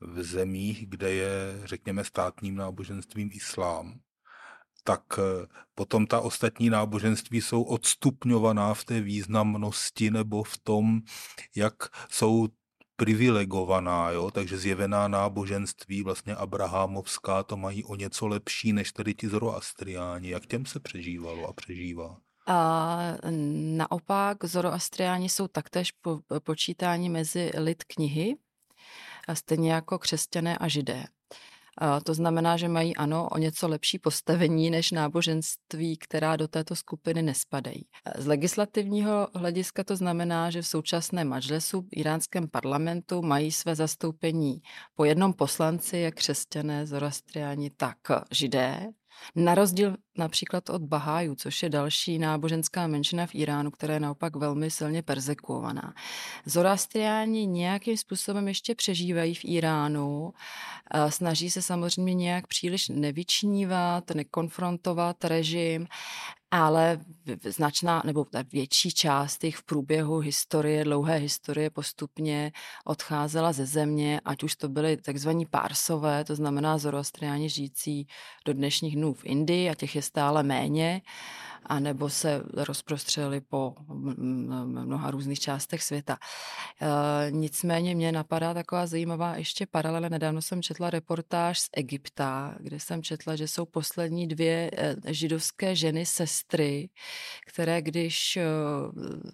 v 0.00 0.22
zemích, 0.22 0.86
kde 0.86 1.10
je, 1.10 1.60
řekněme, 1.64 2.04
státním 2.04 2.56
náboženstvím 2.56 3.30
islám, 3.32 4.00
tak 4.84 5.02
eh, 5.18 5.46
potom 5.74 6.06
ta 6.06 6.20
ostatní 6.20 6.70
náboženství 6.70 7.40
jsou 7.40 7.62
odstupňovaná 7.62 8.74
v 8.74 8.84
té 8.84 9.00
významnosti 9.00 10.10
nebo 10.10 10.42
v 10.42 10.58
tom, 10.58 11.00
jak 11.56 11.74
jsou 12.10 12.48
privilegovaná, 12.96 14.10
jo? 14.10 14.30
takže 14.30 14.58
zjevená 14.58 15.08
náboženství, 15.08 16.02
vlastně 16.02 16.34
abrahamovská, 16.34 17.42
to 17.42 17.56
mají 17.56 17.84
o 17.84 17.96
něco 17.96 18.26
lepší 18.26 18.72
než 18.72 18.92
tady 18.92 19.14
ti 19.14 19.28
zoroastriáni. 19.28 20.30
Jak 20.30 20.46
těm 20.46 20.66
se 20.66 20.80
přežívalo 20.80 21.48
a 21.48 21.52
přežívá? 21.52 22.16
A 22.48 22.98
naopak 23.76 24.44
zoroastriáni 24.44 25.28
jsou 25.28 25.48
taktéž 25.48 25.92
po, 25.92 26.20
počítáni 26.42 27.08
mezi 27.08 27.50
lid 27.58 27.84
knihy, 27.84 28.36
stejně 29.34 29.72
jako 29.72 29.98
křesťané 29.98 30.58
a 30.58 30.68
židé. 30.68 31.04
A 31.78 32.00
to 32.00 32.14
znamená, 32.14 32.56
že 32.56 32.68
mají 32.68 32.96
ano 32.96 33.28
o 33.28 33.38
něco 33.38 33.68
lepší 33.68 33.98
postavení 33.98 34.70
než 34.70 34.90
náboženství, 34.90 35.96
která 35.96 36.36
do 36.36 36.48
této 36.48 36.76
skupiny 36.76 37.22
nespadají. 37.22 37.84
Z 38.18 38.26
legislativního 38.26 39.28
hlediska 39.34 39.84
to 39.84 39.96
znamená, 39.96 40.50
že 40.50 40.62
v 40.62 40.66
současném 40.66 41.28
majlesu 41.28 41.88
iránském 41.92 42.48
parlamentu 42.48 43.22
mají 43.22 43.52
své 43.52 43.74
zastoupení 43.74 44.62
po 44.94 45.04
jednom 45.04 45.32
poslanci, 45.32 45.98
jak 45.98 46.14
křesťané, 46.14 46.86
zoroastriáni, 46.86 47.70
tak 47.70 47.98
židé. 48.30 48.86
Na 49.36 49.54
rozdíl 49.54 49.96
například 50.18 50.70
od 50.70 50.82
Bahájů, 50.82 51.34
což 51.34 51.62
je 51.62 51.68
další 51.68 52.18
náboženská 52.18 52.86
menšina 52.86 53.26
v 53.26 53.34
Iránu, 53.34 53.70
která 53.70 53.94
je 53.94 54.00
naopak 54.00 54.36
velmi 54.36 54.70
silně 54.70 55.02
persekuovaná. 55.02 55.94
Zoroastriáni 56.46 57.46
nějakým 57.46 57.96
způsobem 57.96 58.48
ještě 58.48 58.74
přežívají 58.74 59.34
v 59.34 59.44
Iránu, 59.44 60.32
snaží 61.08 61.50
se 61.50 61.62
samozřejmě 61.62 62.14
nějak 62.14 62.46
příliš 62.46 62.88
nevyčnívat, 62.88 64.10
nekonfrontovat 64.10 65.24
režim, 65.24 65.86
ale 66.50 66.98
značná 67.44 68.02
nebo 68.04 68.26
větší 68.52 68.90
část 68.90 69.44
jich 69.44 69.56
v 69.56 69.62
průběhu 69.64 70.18
historie, 70.18 70.84
dlouhé 70.84 71.16
historie 71.16 71.70
postupně 71.70 72.52
odcházela 72.84 73.52
ze 73.52 73.66
země, 73.66 74.20
ať 74.24 74.42
už 74.42 74.56
to 74.56 74.68
byly 74.68 74.96
takzvaní 74.96 75.46
pársové, 75.46 76.24
to 76.24 76.34
znamená 76.34 76.78
zoroastriáni 76.78 77.48
žijící 77.48 78.06
do 78.44 78.52
dnešních 78.52 78.96
dnů 78.96 79.14
v 79.14 79.24
Indii 79.24 79.70
a 79.70 79.74
těch 79.74 79.96
je 79.96 80.02
stále 80.02 80.42
méně 80.42 81.02
anebo 81.62 82.10
se 82.10 82.42
rozprostřeli 82.52 83.40
po 83.40 83.74
mnoha 83.86 85.10
různých 85.10 85.40
částech 85.40 85.82
světa. 85.82 86.18
E, 86.80 87.30
nicméně 87.30 87.94
mě 87.94 88.12
napadá 88.12 88.54
taková 88.54 88.86
zajímavá 88.86 89.36
ještě 89.36 89.66
paralela. 89.66 90.08
Nedávno 90.08 90.42
jsem 90.42 90.62
četla 90.62 90.90
reportáž 90.90 91.60
z 91.60 91.68
Egypta, 91.72 92.54
kde 92.60 92.80
jsem 92.80 93.02
četla, 93.02 93.36
že 93.36 93.48
jsou 93.48 93.64
poslední 93.64 94.26
dvě 94.26 94.70
e, 94.76 94.96
židovské 95.14 95.76
ženy, 95.76 96.06
sestry, 96.06 96.88
které 97.46 97.82
když 97.82 98.36
e, 98.36 98.44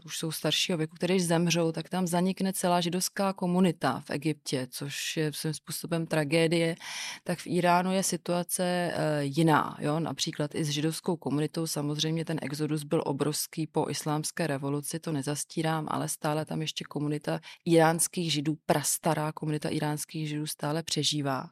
už 0.05 0.19
jsou 0.19 0.33
staršího 0.33 0.79
věku, 0.79 0.97
které 0.97 1.15
když 1.15 1.27
zemřou, 1.27 1.73
tak 1.73 1.89
tam 1.89 2.07
zanikne 2.07 2.53
celá 2.53 2.81
židovská 2.81 3.33
komunita 3.33 4.03
v 4.07 4.11
Egyptě, 4.11 4.67
což 4.71 5.17
je 5.17 5.33
svým 5.33 5.55
způsobem 5.55 6.07
tragédie. 6.07 6.77
Tak 7.25 7.39
v 7.39 7.47
Iránu 7.47 7.93
je 7.93 8.03
situace 8.03 8.93
jiná. 9.21 9.77
Jo? 9.81 10.01
Například 10.01 10.55
i 10.55 10.65
s 10.65 10.69
židovskou 10.69 11.17
komunitou 11.17 11.67
samozřejmě 11.67 12.12
Samozřejmě 12.13 12.25
ten 12.25 12.39
exodus 12.43 12.85
byl 12.85 13.03
obrovský 13.07 13.67
po 13.67 13.91
islámské 13.91 14.47
revoluci, 14.47 14.99
to 15.01 15.13
nezastírám, 15.13 15.87
ale 15.91 16.09
stále 16.09 16.45
tam 16.45 16.61
ještě 16.61 16.85
komunita 16.85 17.41
iránských 17.65 18.33
židů, 18.33 18.57
prastará 18.67 19.33
komunita 19.33 19.69
iránských 19.69 20.29
židů 20.29 20.47
stále 20.47 20.83
přežívá 20.83 21.47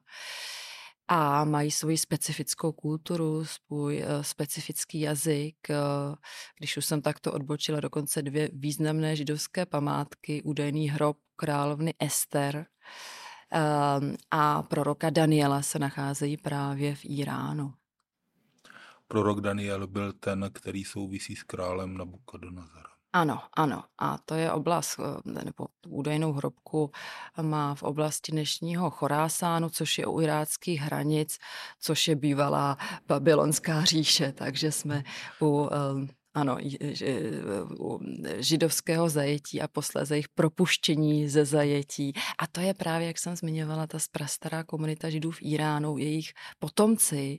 a 1.09 1.45
mají 1.45 1.71
svoji 1.71 1.99
specifickou 1.99 2.73
kulturu, 2.73 3.45
svůj 3.45 4.03
uh, 4.03 4.23
specifický 4.23 5.01
jazyk. 5.01 5.57
Uh, 5.71 6.15
když 6.59 6.77
už 6.77 6.85
jsem 6.85 7.03
takto 7.03 7.33
odbočila, 7.33 7.81
dokonce 7.81 8.23
dvě 8.23 8.51
významné 8.53 9.17
židovské 9.17 9.67
památky, 9.67 10.43
údajný 10.43 10.91
hrob 10.91 11.17
královny 11.37 11.95
Ester 11.99 12.57
uh, 12.57 14.15
a 14.31 14.63
proroka 14.63 15.11
Daniela 15.11 15.63
se 15.63 15.79
nacházejí 15.79 16.37
právě 16.37 16.95
v 16.95 17.05
Iránu 17.05 17.80
prorok 19.11 19.41
Daniel 19.41 19.87
byl 19.87 20.13
ten, 20.13 20.51
který 20.53 20.85
souvisí 20.85 21.37
s 21.37 21.43
králem 21.43 21.97
Nabukodonozorem. 21.97 22.91
Ano, 23.13 23.43
ano. 23.57 23.85
A 23.99 24.19
to 24.19 24.35
je 24.35 24.53
oblast, 24.53 25.01
eh, 25.01 25.45
nebo 25.45 25.67
údajnou 25.89 26.33
hrobku 26.33 26.91
má 27.43 27.75
v 27.75 27.83
oblasti 27.83 28.33
dnešního 28.33 28.91
Chorásánu, 28.91 29.71
což 29.71 29.99
je 29.99 30.07
u 30.07 30.21
iráckých 30.21 30.81
hranic, 30.81 31.39
což 31.81 32.09
je 32.09 32.17
bývalá 32.17 32.79
babylonská 33.07 33.85
říše, 33.85 34.33
takže 34.33 34.73
jsme 34.73 35.05
u 35.43 35.69
eh, 35.73 36.07
ano, 36.35 36.57
židovského 38.39 39.09
zajetí 39.09 39.61
a 39.61 39.69
posléze 39.69 40.15
jejich 40.15 40.29
propuštění 40.29 41.29
ze 41.29 41.45
zajetí. 41.45 42.13
A 42.39 42.47
to 42.47 42.61
je 42.61 42.75
právě, 42.75 43.07
jak 43.07 43.19
jsem 43.19 43.37
zmiňovala, 43.37 43.87
ta 43.87 43.99
prastará 44.13 44.65
komunita 44.65 45.11
židů 45.11 45.31
v 45.31 45.43
Iránu. 45.43 45.99
Jejich 45.99 46.33
potomci 46.59 47.39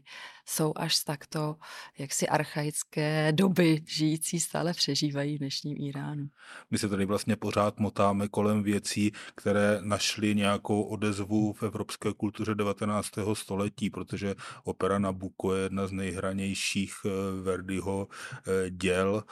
jsou 0.51 0.73
až 0.75 0.95
z 0.95 1.03
takto 1.03 1.55
jaksi 1.97 2.27
archaické 2.27 3.31
doby 3.31 3.83
žijící 3.87 4.39
stále 4.39 4.73
přežívají 4.73 5.35
v 5.35 5.39
dnešním 5.39 5.77
Iránu. 5.79 6.27
My 6.71 6.77
se 6.77 6.89
tady 6.89 7.05
vlastně 7.05 7.35
pořád 7.35 7.79
motáme 7.79 8.27
kolem 8.27 8.63
věcí, 8.63 9.11
které 9.35 9.79
našly 9.81 10.35
nějakou 10.35 10.81
odezvu 10.81 11.53
v 11.53 11.63
evropské 11.63 12.13
kultuře 12.13 12.55
19. 12.55 13.09
století, 13.33 13.89
protože 13.89 14.35
opera 14.63 14.99
Nabucco 14.99 15.55
je 15.55 15.63
jedna 15.63 15.87
z 15.87 15.91
nejhranějších 15.91 16.93
eh, 17.05 17.09
Verdiho 17.41 18.07
eh, 18.07 18.69
děl 18.69 19.23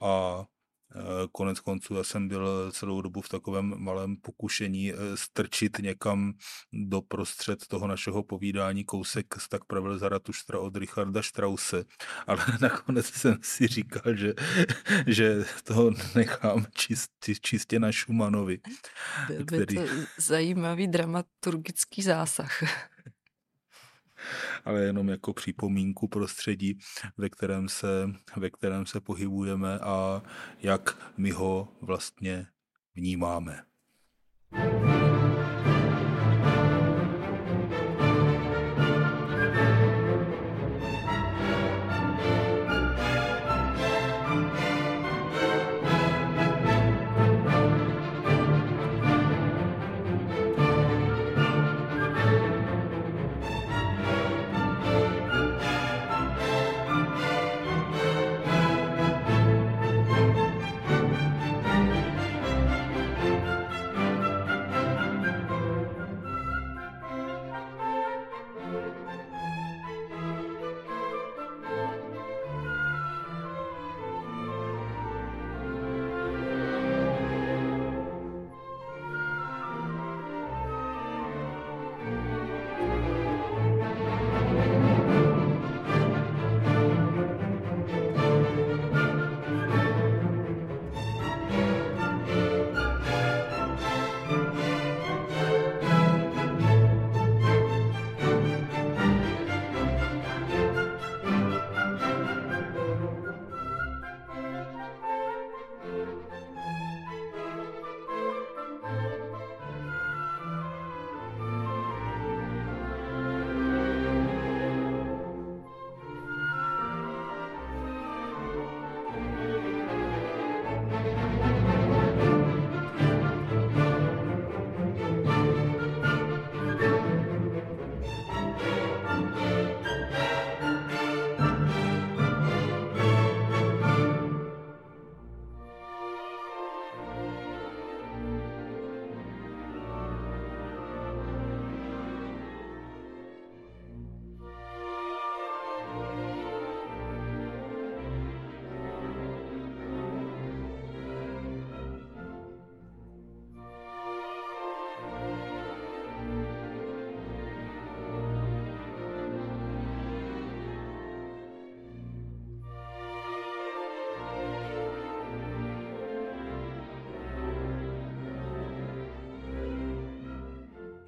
a 0.00 0.44
Konec 1.32 1.60
konců 1.60 1.94
já 1.94 2.04
jsem 2.04 2.28
byl 2.28 2.72
celou 2.72 3.00
dobu 3.00 3.20
v 3.20 3.28
takovém 3.28 3.74
malém 3.76 4.16
pokušení 4.16 4.92
strčit 5.14 5.78
někam 5.78 6.32
do 6.72 7.02
prostřed 7.02 7.66
toho 7.66 7.86
našeho 7.86 8.22
povídání 8.22 8.84
kousek 8.84 9.26
z 9.38 9.48
tak 9.48 9.64
pravil 9.64 9.98
Zaratuštra 9.98 10.58
od 10.58 10.76
Richarda 10.76 11.22
Strause, 11.22 11.84
ale 12.26 12.44
nakonec 12.60 13.06
jsem 13.06 13.38
si 13.42 13.66
říkal, 13.66 14.14
že, 14.14 14.34
že 15.06 15.44
toho 15.64 15.90
nechám 16.14 16.66
čist, 16.74 17.10
čistě 17.40 17.80
na 17.80 17.92
Šumanovi. 17.92 18.58
Byl 19.26 19.38
by 19.38 19.44
který... 19.44 19.76
to 19.76 19.82
zajímavý 20.18 20.88
dramaturgický 20.88 22.02
zásah 22.02 22.62
ale 24.64 24.82
jenom 24.82 25.08
jako 25.08 25.32
připomínku 25.32 26.08
prostředí, 26.08 26.78
ve 27.18 27.28
kterém 27.28 27.68
se, 27.68 27.86
ve 28.36 28.50
kterém 28.50 28.86
se 28.86 29.00
pohybujeme 29.00 29.78
a 29.78 30.22
jak 30.60 31.12
my 31.16 31.30
ho 31.30 31.68
vlastně 31.80 32.46
vnímáme. 32.94 33.62
thank 34.54 35.26
you 35.26 35.31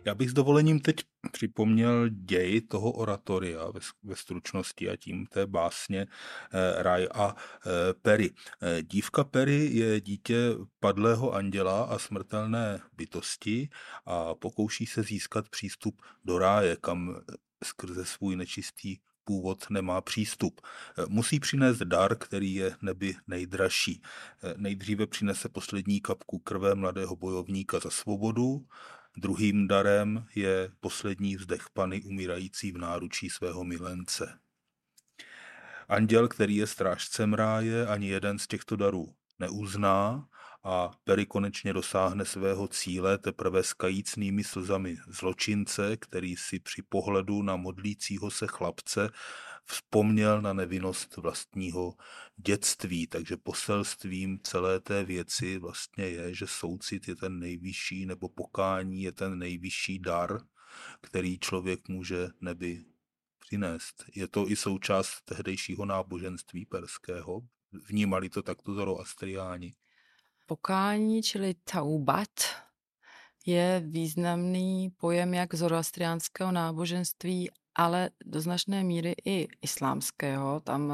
Já 0.06 0.14
bych 0.14 0.30
s 0.30 0.32
dovolením 0.32 0.80
teď 0.80 0.96
připomněl 1.32 2.08
děj 2.08 2.60
toho 2.60 2.92
oratoria 2.92 3.70
ve, 3.70 3.80
ve 4.02 4.16
stručnosti 4.16 4.90
a 4.90 4.96
tím 4.96 5.26
té 5.26 5.46
básně 5.46 6.06
eh, 6.52 6.82
Raj 6.82 7.08
a 7.14 7.36
eh, 7.36 7.94
Perry. 8.02 8.30
Eh, 8.62 8.82
dívka 8.82 9.24
Perry 9.24 9.70
je 9.72 10.00
dítě 10.00 10.36
padlého 10.80 11.32
anděla 11.32 11.84
a 11.84 11.98
smrtelné 11.98 12.80
bytosti 12.92 13.68
a 14.06 14.34
pokouší 14.34 14.86
se 14.86 15.02
získat 15.02 15.48
přístup 15.48 16.02
do 16.24 16.38
ráje, 16.38 16.76
kam 16.80 17.16
skrze 17.64 18.04
svůj 18.04 18.36
nečistý 18.36 18.96
původ 19.26 19.70
nemá 19.70 20.00
přístup. 20.00 20.60
Musí 21.08 21.40
přinést 21.40 21.78
dar, 21.78 22.16
který 22.16 22.54
je 22.54 22.76
neby 22.82 23.16
nejdražší. 23.26 24.02
Nejdříve 24.56 25.06
přinese 25.06 25.48
poslední 25.48 26.00
kapku 26.00 26.38
krve 26.38 26.74
mladého 26.74 27.16
bojovníka 27.16 27.78
za 27.80 27.90
svobodu, 27.90 28.66
Druhým 29.16 29.68
darem 29.68 30.26
je 30.34 30.70
poslední 30.80 31.36
vzdech 31.36 31.70
pany 31.72 32.02
umírající 32.02 32.72
v 32.72 32.78
náručí 32.78 33.30
svého 33.30 33.64
milence. 33.64 34.38
Anděl, 35.88 36.28
který 36.28 36.56
je 36.56 36.66
strážcem 36.66 37.34
ráje, 37.34 37.86
ani 37.86 38.08
jeden 38.08 38.38
z 38.38 38.46
těchto 38.46 38.76
darů 38.76 39.14
neuzná 39.38 40.28
a 40.64 40.90
Perry 41.04 41.26
konečně 41.26 41.72
dosáhne 41.72 42.24
svého 42.24 42.68
cíle 42.68 43.18
teprve 43.18 43.62
s 43.62 43.72
kajícnými 43.72 44.44
slzami 44.44 44.96
zločince, 45.08 45.96
který 45.96 46.36
si 46.36 46.60
při 46.60 46.82
pohledu 46.82 47.42
na 47.42 47.56
modlícího 47.56 48.30
se 48.30 48.46
chlapce 48.46 49.10
vzpomněl 49.64 50.42
na 50.42 50.52
nevinnost 50.52 51.16
vlastního 51.16 51.94
dětství. 52.36 53.06
Takže 53.06 53.36
poselstvím 53.36 54.38
celé 54.42 54.80
té 54.80 55.04
věci 55.04 55.58
vlastně 55.58 56.04
je, 56.04 56.34
že 56.34 56.46
soucit 56.46 57.08
je 57.08 57.16
ten 57.16 57.38
nejvyšší, 57.38 58.06
nebo 58.06 58.28
pokání 58.28 59.02
je 59.02 59.12
ten 59.12 59.38
nejvyšší 59.38 59.98
dar, 59.98 60.40
který 61.00 61.38
člověk 61.38 61.88
může 61.88 62.28
neby 62.40 62.84
přinést. 63.38 64.04
Je 64.14 64.28
to 64.28 64.50
i 64.50 64.56
součást 64.56 65.20
tehdejšího 65.24 65.84
náboženství 65.84 66.66
perského. 66.66 67.40
Vnímali 67.88 68.28
to 68.28 68.42
takto 68.42 68.74
zoroastriáni. 68.74 69.74
Pokání, 70.46 71.22
čili 71.22 71.54
taubat, 71.54 72.28
je 73.46 73.82
významný 73.86 74.90
pojem 74.96 75.34
jak 75.34 75.54
zoroastriánského 75.54 76.52
náboženství, 76.52 77.50
ale 77.74 78.10
do 78.24 78.40
značné 78.40 78.84
míry 78.84 79.14
i 79.24 79.48
islámského. 79.62 80.60
Tam 80.60 80.92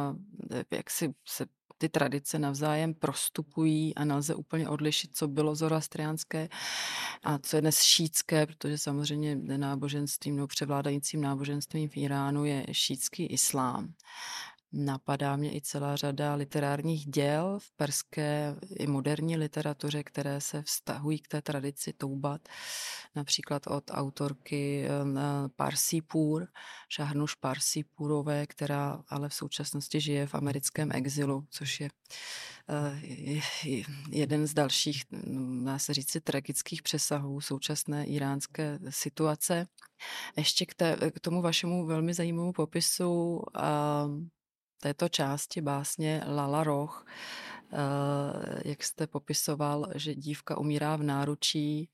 eh, 0.53 0.65
jak 0.71 0.91
si 0.91 1.15
se 1.29 1.47
ty 1.79 1.89
tradice 1.89 2.39
navzájem 2.39 2.95
prostupují 2.95 3.95
a 3.95 4.05
nelze 4.05 4.35
úplně 4.35 4.69
odlišit, 4.69 5.17
co 5.17 5.29
bylo 5.29 5.55
zoroastriánské 5.55 6.49
a 7.25 7.39
co 7.39 7.57
je 7.57 7.61
dnes 7.61 7.83
šítské, 7.83 8.47
protože 8.47 8.79
samozřejmě 8.79 9.37
náboženstvím 9.37 10.37
nebo 10.37 10.47
převládajícím 10.47 11.21
náboženstvím 11.21 11.89
v 11.89 11.97
Iránu 11.97 12.45
je 12.45 12.67
šítský 12.73 13.27
islám. 13.27 13.93
Napadá 14.73 15.37
mě 15.37 15.57
i 15.57 15.61
celá 15.61 15.97
řada 15.97 16.35
literárních 16.35 17.07
děl 17.07 17.59
v 17.59 17.73
perské 17.73 18.57
i 18.77 18.87
moderní 18.87 19.37
literatuře, 19.37 20.03
které 20.03 20.41
se 20.41 20.63
vztahují 20.63 21.19
k 21.19 21.29
té 21.29 21.43
tradici 21.43 21.93
toubat, 21.93 22.49
například 23.15 23.67
od 23.67 23.91
autorky 23.91 24.85
eh, 24.85 24.89
Parsipur, 25.57 26.47
Šahrnuš 26.89 27.35
Parsipurové, 27.35 28.47
která 28.47 29.03
ale 29.09 29.29
v 29.29 29.35
současnosti 29.35 30.01
žije 30.01 30.27
v 30.27 30.35
americkém 30.35 30.93
exilu, 30.93 31.47
což 31.51 31.81
je 31.81 31.91
eh, 32.69 33.01
jeden 34.11 34.47
z 34.47 34.55
dalších, 34.55 35.05
dá 35.65 35.79
se 35.79 35.95
říci, 35.95 36.21
tragických 36.21 36.83
přesahů 36.83 37.41
současné 37.41 38.07
iránské 38.07 38.79
situace. 38.89 39.67
Ještě 40.37 40.67
k, 40.67 40.75
té, 40.75 40.97
k 41.15 41.21
tomu 41.21 41.43
vašemu 41.43 41.87
velmi 41.87 42.15
zajímavému 42.15 42.53
popisu 42.53 43.43
této 44.81 45.09
části 45.09 45.61
básně 45.61 46.23
Lala 46.27 46.65
Roch, 46.65 47.07
jak 48.65 48.83
jste 48.83 49.07
popisoval, 49.07 49.87
že 49.95 50.15
dívka 50.15 50.59
umírá 50.59 50.97
v 50.97 51.03
náručí 51.03 51.91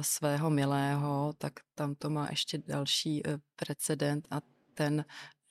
svého 0.00 0.50
milého, 0.50 1.34
tak 1.38 1.52
tam 1.74 1.94
to 1.94 2.10
má 2.10 2.26
ještě 2.30 2.58
další 2.58 3.22
precedent 3.56 4.28
a 4.30 4.40
ten 4.74 5.04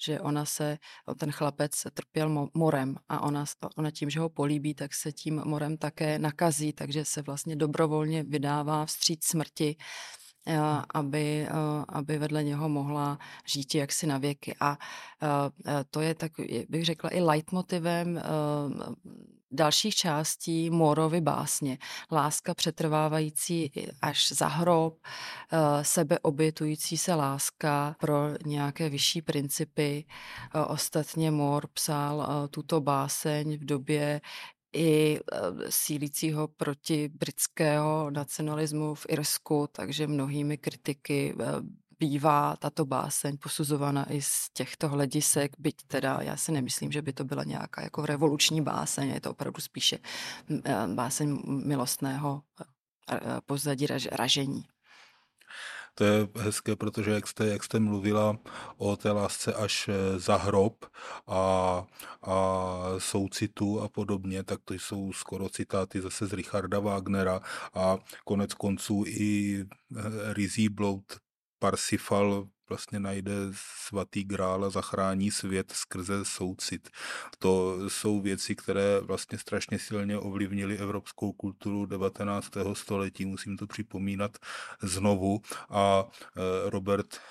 že 0.05 0.19
ona 0.19 0.45
se, 0.45 0.77
ten 1.17 1.31
chlapec 1.31 1.87
trpěl 1.93 2.49
morem 2.53 2.95
a 3.09 3.21
ona, 3.21 3.45
ona 3.75 3.91
tím, 3.91 4.09
že 4.09 4.19
ho 4.19 4.29
políbí, 4.29 4.73
tak 4.73 4.93
se 4.93 5.11
tím 5.11 5.41
morem 5.45 5.77
také 5.77 6.19
nakazí, 6.19 6.73
takže 6.73 7.05
se 7.05 7.21
vlastně 7.21 7.55
dobrovolně 7.55 8.23
vydává 8.23 8.85
vstříc 8.85 9.25
smrti. 9.25 9.75
Eh, 9.79 10.22
aby, 10.93 11.47
eh, 11.49 11.51
aby 11.89 12.17
vedle 12.17 12.43
něho 12.43 12.69
mohla 12.69 13.19
žít 13.45 13.75
jaksi 13.75 14.07
na 14.07 14.17
věky. 14.17 14.55
A 14.59 14.77
eh, 15.21 15.83
to 15.89 16.01
je 16.01 16.15
tak, 16.15 16.31
bych 16.69 16.85
řekla, 16.85 17.09
i 17.13 17.21
leitmotivem 17.21 18.21
dalších 19.51 19.95
částí 19.95 20.69
Morovy 20.69 21.21
básně. 21.21 21.77
Láska 22.11 22.53
přetrvávající 22.53 23.71
až 24.01 24.31
za 24.31 24.47
hrob, 24.47 24.97
sebeobětující 25.81 26.97
se 26.97 27.15
láska 27.15 27.95
pro 27.99 28.29
nějaké 28.45 28.89
vyšší 28.89 29.21
principy. 29.21 30.05
Ostatně 30.67 31.31
Mor 31.31 31.67
psal 31.67 32.27
tuto 32.51 32.81
báseň 32.81 33.57
v 33.57 33.65
době, 33.65 34.21
i 34.73 35.19
eh, 35.19 35.37
sílícího 35.69 36.47
proti 36.47 37.09
britského 37.09 38.09
nacionalismu 38.09 38.95
v 38.95 39.05
Irsku, 39.09 39.67
takže 39.71 40.07
mnohými 40.07 40.57
kritiky 40.57 41.35
eh, 41.39 41.45
bývá 41.99 42.55
tato 42.55 42.85
báseň 42.85 43.37
posuzována 43.37 44.11
i 44.11 44.21
z 44.21 44.49
těchto 44.53 44.89
hledisek, 44.89 45.51
byť 45.59 45.75
teda 45.87 46.19
já 46.21 46.37
si 46.37 46.51
nemyslím, 46.51 46.91
že 46.91 47.01
by 47.01 47.13
to 47.13 47.23
byla 47.23 47.43
nějaká 47.43 47.83
jako 47.83 48.05
revoluční 48.05 48.61
báseň, 48.61 49.09
je 49.09 49.21
to 49.21 49.31
opravdu 49.31 49.61
spíše 49.61 49.99
eh, 50.65 50.87
báseň 50.93 51.37
milostného 51.45 52.41
pozadí 53.45 53.87
ražení. 54.11 54.63
To 55.95 56.03
je 56.03 56.27
hezké, 56.39 56.75
protože 56.75 57.11
jak 57.11 57.27
jste, 57.27 57.47
jak 57.47 57.63
jste 57.63 57.79
mluvila 57.79 58.37
o 58.77 58.95
té 58.97 59.11
lásce 59.11 59.53
až 59.53 59.89
eh, 59.89 60.19
za 60.19 60.35
hrob 60.35 60.85
a, 61.27 61.85
a 62.21 62.35
soucitu 62.97 63.81
a 63.81 63.89
podobně, 63.89 64.43
tak 64.43 64.59
to 64.65 64.73
jsou 64.73 65.13
skoro 65.13 65.49
citáty 65.49 66.01
zase 66.01 66.27
z 66.27 66.33
Richarda 66.33 66.79
Wagnera 66.79 67.41
a 67.73 67.97
konec 68.25 68.53
konců 68.53 69.03
i 69.07 69.61
eh, 69.61 70.33
Rizí 70.33 70.69
Bloud 70.69 71.03
Parsifal 71.59 72.47
vlastně 72.73 72.99
najde 72.99 73.31
svatý 73.53 74.23
grál 74.23 74.65
a 74.65 74.69
zachrání 74.69 75.31
svět 75.31 75.71
skrze 75.71 76.25
soucit. 76.25 76.89
To 77.39 77.77
jsou 77.89 78.21
věci, 78.21 78.55
které 78.55 78.99
vlastně 78.99 79.37
strašně 79.37 79.79
silně 79.79 80.17
ovlivnily 80.17 80.77
evropskou 80.77 81.33
kulturu 81.33 81.85
19. 81.85 82.49
století, 82.73 83.25
musím 83.25 83.57
to 83.57 83.67
připomínat 83.67 84.37
znovu. 84.81 85.41
A 85.69 86.05
e, 86.05 86.69
Robert 86.69 87.21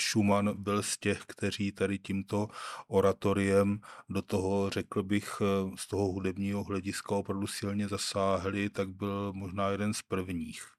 Schumann 0.00 0.62
byl 0.62 0.82
z 0.82 0.98
těch, 0.98 1.20
kteří 1.26 1.72
tady 1.72 1.98
tímto 1.98 2.48
oratoriem 2.88 3.80
do 4.08 4.22
toho, 4.22 4.70
řekl 4.70 5.02
bych, 5.02 5.28
e, 5.40 5.76
z 5.76 5.86
toho 5.86 6.04
hudebního 6.04 6.64
hlediska 6.64 7.14
opravdu 7.14 7.46
silně 7.46 7.88
zasáhli, 7.88 8.70
tak 8.70 8.88
byl 8.88 9.32
možná 9.32 9.68
jeden 9.68 9.94
z 9.94 10.02
prvních 10.02 10.75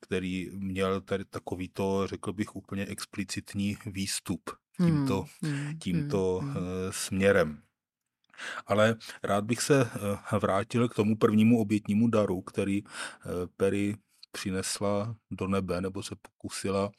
který 0.00 0.50
měl 0.52 1.00
tady 1.00 1.24
takovýto, 1.24 2.06
řekl 2.06 2.32
bych, 2.32 2.56
úplně 2.56 2.86
explicitní 2.86 3.76
výstup 3.86 4.50
tímto, 4.76 5.26
hmm, 5.42 5.52
hmm, 5.52 5.78
tímto 5.78 6.38
hmm, 6.42 6.50
hmm. 6.50 6.58
Eh, 6.58 6.92
směrem. 6.92 7.62
Ale 8.66 8.96
rád 9.22 9.44
bych 9.44 9.62
se 9.62 9.90
eh, 10.32 10.38
vrátil 10.38 10.88
k 10.88 10.94
tomu 10.94 11.16
prvnímu 11.16 11.60
obětnímu 11.60 12.08
daru, 12.08 12.42
který 12.42 12.82
eh, 12.84 12.88
Perry 13.56 13.96
přinesla 14.32 15.16
do 15.30 15.46
nebe, 15.46 15.80
nebo 15.80 16.02
se 16.02 16.14
pokusila 16.22 16.90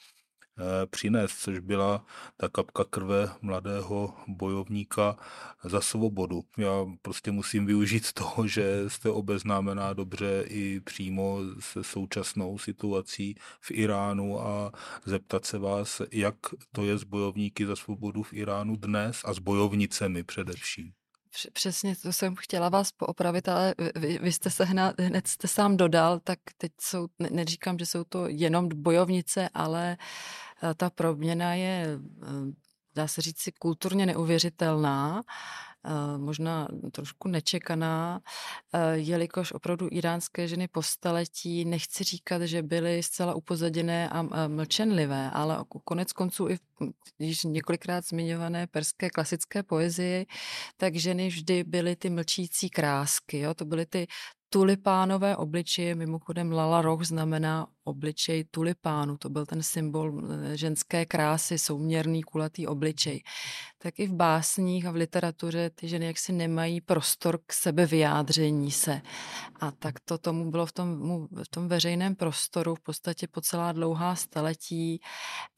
přinést, 0.85 1.39
což 1.39 1.59
byla 1.59 2.05
ta 2.37 2.49
kapka 2.49 2.83
krve 2.83 3.29
mladého 3.41 4.13
bojovníka 4.27 5.17
za 5.63 5.81
svobodu. 5.81 6.43
Já 6.57 6.85
prostě 7.01 7.31
musím 7.31 7.65
využít 7.65 8.11
toho, 8.13 8.47
že 8.47 8.89
jste 8.89 9.09
obeznámená 9.09 9.93
dobře 9.93 10.43
i 10.47 10.79
přímo 10.79 11.39
se 11.59 11.83
současnou 11.83 12.57
situací 12.57 13.35
v 13.61 13.71
Iránu 13.71 14.41
a 14.41 14.71
zeptat 15.05 15.45
se 15.45 15.57
vás, 15.57 16.01
jak 16.11 16.35
to 16.71 16.85
je 16.85 16.97
s 16.97 17.03
bojovníky 17.03 17.65
za 17.65 17.75
svobodu 17.75 18.23
v 18.23 18.33
Iránu 18.33 18.75
dnes 18.75 19.21
a 19.25 19.33
s 19.33 19.39
bojovnicemi 19.39 20.23
především. 20.23 20.91
Přesně 21.53 21.95
to 21.95 22.13
jsem 22.13 22.35
chtěla 22.35 22.69
vás 22.69 22.91
poopravit, 22.91 23.47
ale 23.47 23.75
vy, 23.95 24.19
vy 24.21 24.31
jste 24.31 24.49
se 24.49 24.65
hned, 24.65 24.99
hned 24.99 25.27
jste 25.27 25.47
sám 25.47 25.77
dodal, 25.77 26.19
tak 26.19 26.39
teď 26.57 26.71
jsou, 26.81 27.07
ne, 27.19 27.29
neříkám, 27.31 27.79
že 27.79 27.85
jsou 27.85 28.03
to 28.03 28.27
jenom 28.27 28.69
bojovnice, 28.75 29.49
ale 29.53 29.97
eh, 29.97 30.50
ta 30.75 30.89
proměna 30.89 31.53
je, 31.53 31.87
eh, 32.23 32.27
dá 32.95 33.07
se 33.07 33.21
říct 33.21 33.49
kulturně 33.59 34.05
neuvěřitelná 34.05 35.23
Eh, 35.85 36.17
možná 36.17 36.67
trošku 36.91 37.27
nečekaná, 37.27 38.21
eh, 38.73 38.97
jelikož 38.97 39.51
opravdu 39.51 39.87
iránské 39.91 40.47
ženy 40.47 40.67
po 40.67 40.81
staletí, 40.81 41.65
nechci 41.65 42.03
říkat, 42.03 42.41
že 42.41 42.63
byly 42.63 43.03
zcela 43.03 43.33
upozaděné 43.33 44.09
a 44.09 44.47
mlčenlivé, 44.47 45.31
ale 45.33 45.57
konec 45.83 46.13
konců 46.13 46.49
i 46.49 46.57
již 47.19 47.43
několikrát 47.43 48.05
zmiňované 48.05 48.67
perské 48.67 49.09
klasické 49.09 49.63
poezii, 49.63 50.25
tak 50.77 50.95
ženy 50.95 51.27
vždy 51.27 51.63
byly 51.63 51.95
ty 51.95 52.09
mlčící 52.09 52.69
krásky. 52.69 53.39
Jo? 53.39 53.53
To 53.53 53.65
byly 53.65 53.85
ty 53.85 54.07
tulipánové 54.53 55.37
obličeje, 55.37 55.95
mimochodem 55.95 56.51
Lala 56.51 56.81
Roch 56.81 57.03
znamená 57.03 57.67
obličej 57.83 58.43
tulipánu, 58.43 59.17
to 59.17 59.29
byl 59.29 59.45
ten 59.45 59.63
symbol 59.63 60.11
eh, 60.11 60.57
ženské 60.57 61.05
krásy, 61.05 61.57
souměrný 61.57 62.23
kulatý 62.23 62.67
obličej. 62.67 63.23
Tak 63.77 63.99
i 63.99 64.07
v 64.07 64.13
básních 64.13 64.85
a 64.85 64.91
v 64.91 64.95
literatuře 64.95 65.69
ty 65.69 65.87
ženy 65.87 66.05
jaksi 66.05 66.33
nemají 66.33 66.81
prostor 66.81 67.39
k 67.47 67.53
sebe 67.53 67.85
vyjádření 67.85 68.71
se. 68.71 69.01
A 69.59 69.71
tak 69.71 69.99
to 69.99 70.17
tomu 70.17 70.51
bylo 70.51 70.65
v 70.65 70.71
tom, 70.71 71.27
v 71.43 71.49
tom 71.49 71.67
veřejném 71.67 72.15
prostoru 72.15 72.75
v 72.75 72.79
podstatě 72.79 73.27
po 73.27 73.41
celá 73.41 73.71
dlouhá 73.71 74.15
staletí 74.15 75.01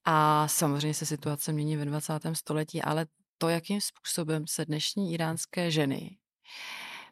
a 0.05 0.47
samozřejmě 0.47 0.93
se 0.93 1.05
situace 1.05 1.53
mění 1.53 1.77
ve 1.77 1.85
20. 1.85 2.13
století, 2.33 2.81
ale 2.81 3.05
to, 3.37 3.49
jakým 3.49 3.81
způsobem 3.81 4.47
se 4.47 4.65
dnešní 4.65 5.13
iránské 5.13 5.71
ženy 5.71 6.17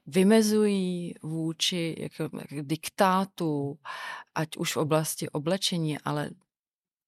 vymezují 0.05 1.13
vůči 1.23 1.95
jako, 1.99 2.23
jako 2.23 2.55
diktátu, 2.61 3.79
ať 4.35 4.57
už 4.57 4.73
v 4.73 4.77
oblasti 4.77 5.29
oblečení, 5.29 5.99
ale 5.99 6.29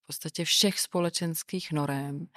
v 0.04 0.08
podstatě 0.08 0.46
všech 0.46 0.80
společenských 0.80 1.72
norem 1.72 2.28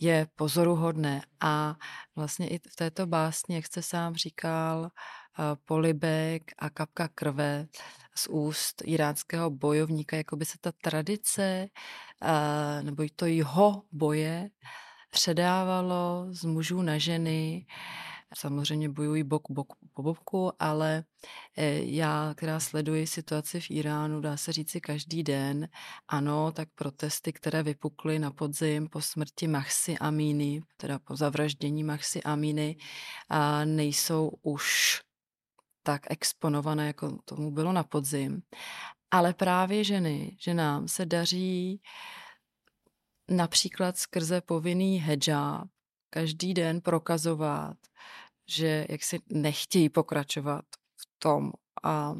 je 0.00 0.26
pozoruhodné. 0.36 1.22
A 1.40 1.76
vlastně 2.16 2.48
i 2.48 2.58
v 2.58 2.76
této 2.76 3.06
básni, 3.06 3.54
jak 3.54 3.66
jste 3.66 3.82
sám 3.82 4.14
říkal, 4.14 4.90
polibek 5.64 6.42
a 6.58 6.70
kapka 6.70 7.08
krve 7.08 7.66
z 8.16 8.26
úst 8.26 8.82
iránského 8.84 9.50
bojovníka, 9.50 10.16
jako 10.16 10.36
by 10.36 10.44
se 10.44 10.58
ta 10.60 10.72
tradice 10.72 11.68
nebo 12.82 13.04
to 13.16 13.26
jeho 13.26 13.82
boje 13.92 14.50
předávalo 15.10 16.26
z 16.30 16.44
mužů 16.44 16.82
na 16.82 16.98
ženy 16.98 17.66
samozřejmě 18.34 18.88
bojují 18.88 19.22
bok, 19.22 19.42
bok 19.50 19.72
po 19.94 20.02
boku, 20.02 20.52
ale 20.58 21.04
eh, 21.56 21.84
já, 21.84 22.34
která 22.36 22.60
sleduji 22.60 23.06
situaci 23.06 23.60
v 23.60 23.70
Iránu, 23.70 24.20
dá 24.20 24.36
se 24.36 24.52
říci 24.52 24.80
každý 24.80 25.22
den, 25.22 25.68
ano, 26.08 26.52
tak 26.52 26.68
protesty, 26.74 27.32
které 27.32 27.62
vypukly 27.62 28.18
na 28.18 28.30
podzim 28.30 28.88
po 28.88 29.00
smrti 29.00 29.48
Mahsi 29.48 29.98
Amini, 29.98 30.62
teda 30.76 30.98
po 30.98 31.16
zavraždění 31.16 31.84
Mahsi 31.84 32.22
Aminy, 32.22 32.76
a 33.28 33.64
nejsou 33.64 34.30
už 34.42 35.00
tak 35.82 36.02
exponované, 36.10 36.86
jako 36.86 37.18
tomu 37.24 37.50
bylo 37.50 37.72
na 37.72 37.84
podzim. 37.84 38.42
Ale 39.10 39.34
právě 39.34 39.84
ženy, 39.84 40.36
že 40.40 40.54
nám 40.54 40.88
se 40.88 41.06
daří 41.06 41.80
například 43.30 43.98
skrze 43.98 44.40
povinný 44.40 45.00
hijab 45.00 45.68
každý 46.10 46.54
den 46.54 46.80
prokazovat, 46.80 47.76
že 48.48 48.86
jak 48.88 49.02
si 49.02 49.20
nechtějí 49.28 49.88
pokračovat 49.88 50.64
v 50.96 51.06
tom 51.18 51.52
a 51.82 52.14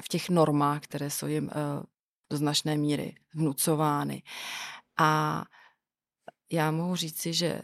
v 0.00 0.08
těch 0.08 0.30
normách, 0.30 0.80
které 0.80 1.10
jsou 1.10 1.26
jim 1.26 1.44
uh, 1.44 1.50
do 2.30 2.36
značné 2.36 2.76
míry 2.76 3.14
vnucovány. 3.34 4.22
A 4.98 5.42
já 6.52 6.70
mohu 6.70 6.96
říci, 6.96 7.32
že 7.32 7.62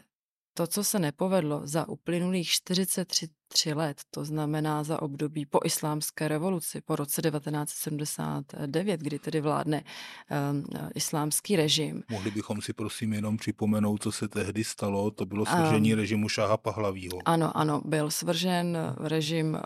to, 0.56 0.66
co 0.66 0.84
se 0.84 0.98
nepovedlo 0.98 1.60
za 1.64 1.88
uplynulých 1.88 2.48
43 2.48 3.28
tři 3.48 3.72
let, 3.72 4.00
to 4.10 4.24
znamená 4.24 4.84
za 4.84 5.02
období 5.02 5.46
po 5.46 5.58
islámské 5.64 6.28
revoluci, 6.28 6.80
po 6.80 6.96
roce 6.96 7.22
1979, 7.22 9.00
kdy 9.00 9.18
tedy 9.18 9.40
vládne 9.40 9.82
um, 9.82 10.64
islámský 10.94 11.56
režim. 11.56 12.02
Mohli 12.10 12.30
bychom 12.30 12.62
si 12.62 12.72
prosím 12.72 13.12
jenom 13.12 13.36
připomenout, 13.36 14.02
co 14.02 14.12
se 14.12 14.28
tehdy 14.28 14.64
stalo. 14.64 15.10
To 15.10 15.26
bylo 15.26 15.46
svržení 15.46 15.92
um, 15.92 15.98
režimu 15.98 16.28
Šáha 16.28 16.56
Pahlavího. 16.56 17.18
Ano, 17.24 17.56
ano, 17.56 17.82
byl 17.84 18.10
svržen 18.10 18.78
režim 19.00 19.54
uh, 19.54 19.60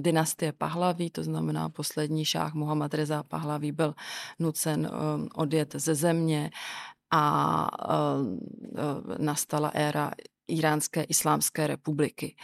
dynastie 0.00 0.52
Pahlaví, 0.52 1.10
to 1.10 1.22
znamená 1.22 1.68
poslední 1.68 2.24
šáh 2.24 2.54
Muhammad 2.54 2.94
Reza 2.94 3.22
Pahlaví 3.22 3.72
byl 3.72 3.94
nucen 4.38 4.90
um, 4.90 5.28
odjet 5.34 5.74
ze 5.78 5.94
země 5.94 6.50
a 7.10 7.66
uh, 7.88 8.26
uh, 8.26 9.18
nastala 9.18 9.68
éra 9.74 10.10
Iránské 10.48 11.02
islámské 11.02 11.66
republiky. 11.66 12.36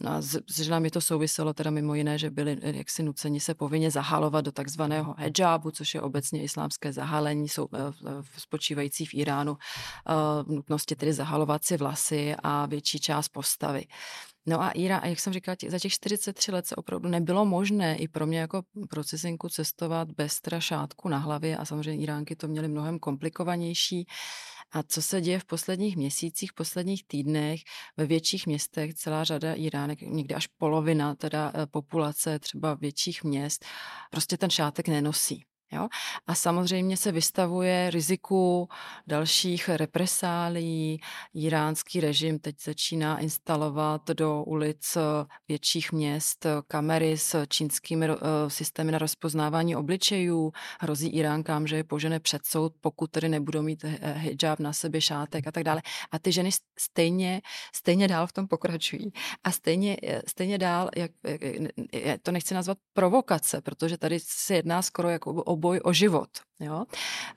No 0.00 0.10
a 0.10 0.22
s, 0.22 0.42
s 0.50 0.60
ženami 0.60 0.90
to 0.90 1.00
souviselo 1.00 1.54
teda 1.54 1.70
mimo 1.70 1.94
jiné, 1.94 2.18
že 2.18 2.30
byli 2.30 2.58
eh, 2.62 2.76
jaksi 2.76 3.02
nuceni 3.02 3.40
se 3.40 3.54
povinně 3.54 3.90
zahalovat 3.90 4.44
do 4.44 4.52
takzvaného 4.52 5.14
hijabu, 5.18 5.70
což 5.70 5.94
je 5.94 6.00
obecně 6.00 6.42
islámské 6.42 6.92
zahalení, 6.92 7.48
jsou, 7.48 7.68
eh, 7.74 7.78
spočívající 8.38 9.06
v 9.06 9.14
Iránu 9.14 9.56
v 10.42 10.48
nutnosti 10.48 10.96
tedy 10.96 11.12
zahalovat 11.12 11.64
si 11.64 11.76
vlasy 11.76 12.34
a 12.42 12.66
větší 12.66 12.98
část 12.98 13.28
postavy. 13.28 13.84
No 14.46 14.62
a 14.62 14.70
Ira, 14.70 15.00
jak 15.04 15.20
jsem 15.20 15.32
říkala, 15.32 15.56
za 15.68 15.78
těch 15.78 15.92
43 15.92 16.52
let 16.52 16.66
se 16.66 16.76
opravdu 16.76 17.08
nebylo 17.08 17.44
možné 17.44 17.96
i 17.96 18.08
pro 18.08 18.26
mě 18.26 18.38
jako 18.38 18.62
procesinku 18.90 19.48
cestovat 19.48 20.10
bez 20.10 20.32
strašátku 20.32 21.08
na 21.08 21.18
hlavě 21.18 21.56
a 21.56 21.64
samozřejmě 21.64 22.02
Iránky 22.02 22.36
to 22.36 22.48
měly 22.48 22.68
mnohem 22.68 22.98
komplikovanější. 22.98 24.06
A 24.72 24.82
co 24.82 25.02
se 25.02 25.20
děje 25.20 25.38
v 25.38 25.44
posledních 25.44 25.96
měsících, 25.96 26.50
v 26.50 26.54
posledních 26.54 27.06
týdnech 27.06 27.60
ve 27.96 28.06
větších 28.06 28.46
městech, 28.46 28.94
celá 28.94 29.24
řada 29.24 29.54
Iránek, 29.54 30.00
někdy 30.02 30.34
až 30.34 30.46
polovina 30.46 31.14
teda 31.14 31.52
eh, 31.54 31.66
populace 31.66 32.38
třeba 32.38 32.74
větších 32.74 33.24
měst, 33.24 33.64
prostě 34.10 34.36
ten 34.36 34.50
šátek 34.50 34.88
nenosí. 34.88 35.44
Jo? 35.74 35.88
A 36.26 36.34
samozřejmě 36.34 36.96
se 36.96 37.12
vystavuje 37.12 37.90
riziku 37.90 38.68
dalších 39.06 39.68
represálí. 39.68 41.00
Iránský 41.34 42.00
režim 42.00 42.38
teď 42.38 42.62
začíná 42.62 43.18
instalovat 43.18 44.10
do 44.10 44.42
ulic 44.42 44.98
větších 45.48 45.92
měst 45.92 46.46
kamery 46.68 47.18
s 47.18 47.46
čínskými 47.46 48.08
eh, 48.10 48.16
systémy 48.48 48.92
na 48.92 48.98
rozpoznávání 48.98 49.76
obličejů. 49.76 50.52
Hrozí 50.80 51.08
Iránkám, 51.08 51.66
že 51.66 51.76
je 51.76 51.84
požene 51.84 52.20
před 52.20 52.46
soud, 52.46 52.72
pokud 52.80 53.10
tedy 53.10 53.28
nebudou 53.28 53.62
mít 53.62 53.84
hijab 54.14 54.60
na 54.60 54.72
sobě, 54.72 55.00
šátek 55.00 55.46
a 55.46 55.52
tak 55.52 55.64
dále. 55.64 55.82
A 56.10 56.18
ty 56.18 56.32
ženy 56.32 56.50
stejně, 56.78 57.42
stejně 57.74 58.08
dál 58.08 58.26
v 58.26 58.32
tom 58.32 58.48
pokračují. 58.48 59.12
A 59.44 59.50
stejně, 59.50 59.96
eh, 60.02 60.22
stejně 60.28 60.58
dál, 60.58 60.90
jak, 60.96 61.10
jak, 61.92 62.22
to 62.22 62.32
nechci 62.32 62.54
nazvat 62.54 62.78
provokace, 62.92 63.60
protože 63.60 63.98
tady 63.98 64.20
se 64.20 64.54
jedná 64.54 64.82
skoro 64.82 65.08
jako 65.08 65.32
o 65.32 65.56
boj 65.64 65.80
o 65.84 65.92
život. 65.92 66.28
Jo? 66.60 66.84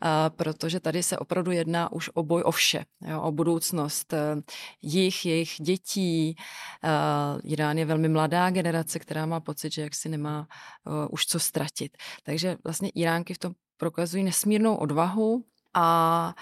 A 0.01 0.29
protože 0.29 0.79
tady 0.79 1.03
se 1.03 1.17
opravdu 1.17 1.51
jedná 1.51 1.91
už 1.91 2.09
o 2.13 2.23
boj 2.23 2.41
o 2.45 2.51
vše, 2.51 2.85
jo? 3.01 3.21
o 3.21 3.31
budoucnost 3.31 4.13
eh, 4.13 4.35
jich, 4.81 5.25
jejich 5.25 5.55
dětí. 5.59 6.35
A 6.83 7.37
Irán 7.43 7.77
je 7.77 7.85
velmi 7.85 8.09
mladá 8.09 8.49
generace, 8.49 8.99
která 8.99 9.25
má 9.25 9.39
pocit, 9.39 9.73
že 9.73 9.81
jaksi 9.81 10.09
nemá 10.09 10.47
uh, 10.85 11.07
už 11.11 11.25
co 11.25 11.39
ztratit. 11.39 11.97
Takže 12.23 12.57
vlastně 12.63 12.89
Iránky 12.89 13.33
v 13.33 13.37
tom 13.37 13.53
prokazují 13.77 14.23
nesmírnou 14.23 14.75
odvahu 14.75 15.43
a 15.77 16.33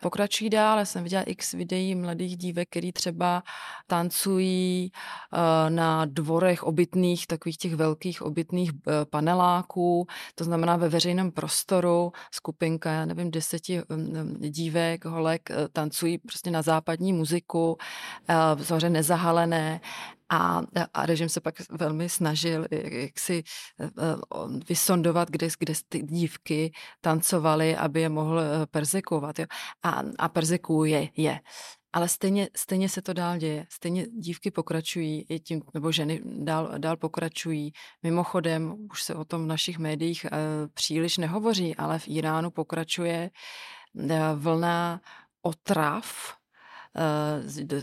pokračují 0.00 0.50
dál. 0.50 0.78
Já 0.78 0.84
jsem 0.84 1.02
viděla 1.02 1.22
x 1.22 1.52
videí 1.52 1.94
mladých 1.94 2.36
dívek, 2.36 2.68
který 2.68 2.92
třeba 2.92 3.42
tancují 3.86 4.92
eh, 4.92 5.70
na 5.70 6.04
dvorech 6.04 6.62
obytných, 6.62 7.26
takových 7.26 7.58
těch 7.58 7.74
velkých 7.74 8.22
obytných 8.22 8.70
eh, 8.70 9.04
paneláků, 9.04 10.06
to 10.34 10.44
znamená 10.44 10.76
ve 10.76 10.88
veřejném 10.88 11.30
prostoru, 11.30 12.12
skupinka, 12.30 12.92
já 12.92 13.04
nevím, 13.04 13.30
deseti 13.30 13.82
mm, 13.88 13.96
mm, 13.96 14.36
dívek, 14.40 15.04
holek 15.04 15.50
eh, 15.50 15.54
tancují 15.72 16.18
prostě 16.18 16.50
na 16.50 16.62
západní 16.62 17.12
muziku, 17.12 17.76
samozřejmě 18.62 18.90
nezahalené 18.90 19.80
a, 20.30 20.62
a 20.94 21.06
režim 21.06 21.28
se 21.28 21.40
pak 21.40 21.54
velmi 21.70 22.08
snažil 22.08 22.66
jak, 22.70 23.18
si 23.18 23.42
vysondovat, 24.68 25.30
kde, 25.30 25.48
kde 25.58 25.74
ty 25.88 26.02
dívky 26.02 26.72
tancovaly, 27.00 27.76
aby 27.76 28.00
je 28.00 28.08
mohl 28.08 28.40
perzekovat. 28.70 29.38
Jo. 29.38 29.46
A, 29.82 30.02
a 30.18 30.28
perzekuje 30.28 31.08
je. 31.16 31.40
Ale 31.92 32.08
stejně, 32.08 32.48
stejně 32.56 32.88
se 32.88 33.02
to 33.02 33.12
dál 33.12 33.38
děje. 33.38 33.66
Stejně 33.68 34.06
dívky 34.06 34.50
pokračují, 34.50 35.26
i 35.28 35.40
tím, 35.40 35.62
nebo 35.74 35.92
ženy 35.92 36.20
dál, 36.24 36.72
dál 36.78 36.96
pokračují. 36.96 37.72
Mimochodem, 38.02 38.86
už 38.92 39.02
se 39.02 39.14
o 39.14 39.24
tom 39.24 39.44
v 39.44 39.46
našich 39.46 39.78
médiích 39.78 40.24
e, 40.24 40.30
příliš 40.74 41.18
nehovoří, 41.18 41.76
ale 41.76 41.98
v 41.98 42.08
Iránu 42.08 42.50
pokračuje 42.50 43.30
e, 44.10 44.34
vlna 44.34 45.00
otrav 45.42 46.06
Eh, 46.06 46.39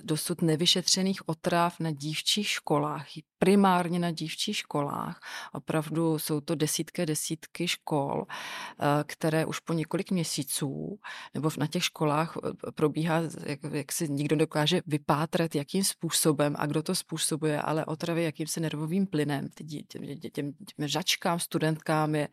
dosud 0.04 0.42
nevyšetřených 0.42 1.30
otrav 1.30 1.80
na 1.80 1.92
dívčích 1.92 2.48
školách, 2.48 3.08
primárně 3.40 4.00
na 4.00 4.12
dívčích 4.12 4.58
školách. 4.58 5.20
Opravdu 5.54 6.20
jsou 6.20 6.42
to 6.42 6.56
desítky 6.56 7.06
desítky 7.06 7.68
škol, 7.68 8.26
eh, 8.30 9.04
které 9.06 9.46
už 9.46 9.60
po 9.60 9.74
několik 9.74 10.12
měsíců 10.12 11.00
nebo 11.34 11.50
na 11.58 11.68
těch 11.68 11.84
školách 11.84 12.38
eh, 12.38 12.72
probíhá, 12.72 13.22
jak, 13.46 13.60
jak 13.72 13.92
si 13.92 14.10
nikdo 14.10 14.36
dokáže 14.36 14.82
vypátrat, 14.88 15.56
jakým 15.56 15.84
způsobem 15.84 16.56
a 16.60 16.66
kdo 16.66 16.84
to 16.84 16.96
způsobuje, 16.96 17.62
ale 17.62 17.86
otravy 17.86 18.24
jakýmsi 18.24 18.60
nervovým 18.60 19.08
plynem. 19.08 19.50
Těm, 19.50 19.84
těm, 20.32 20.54
těm 20.54 20.88
žačkám, 20.88 21.40
studentkám 21.40 22.16
je, 22.16 22.28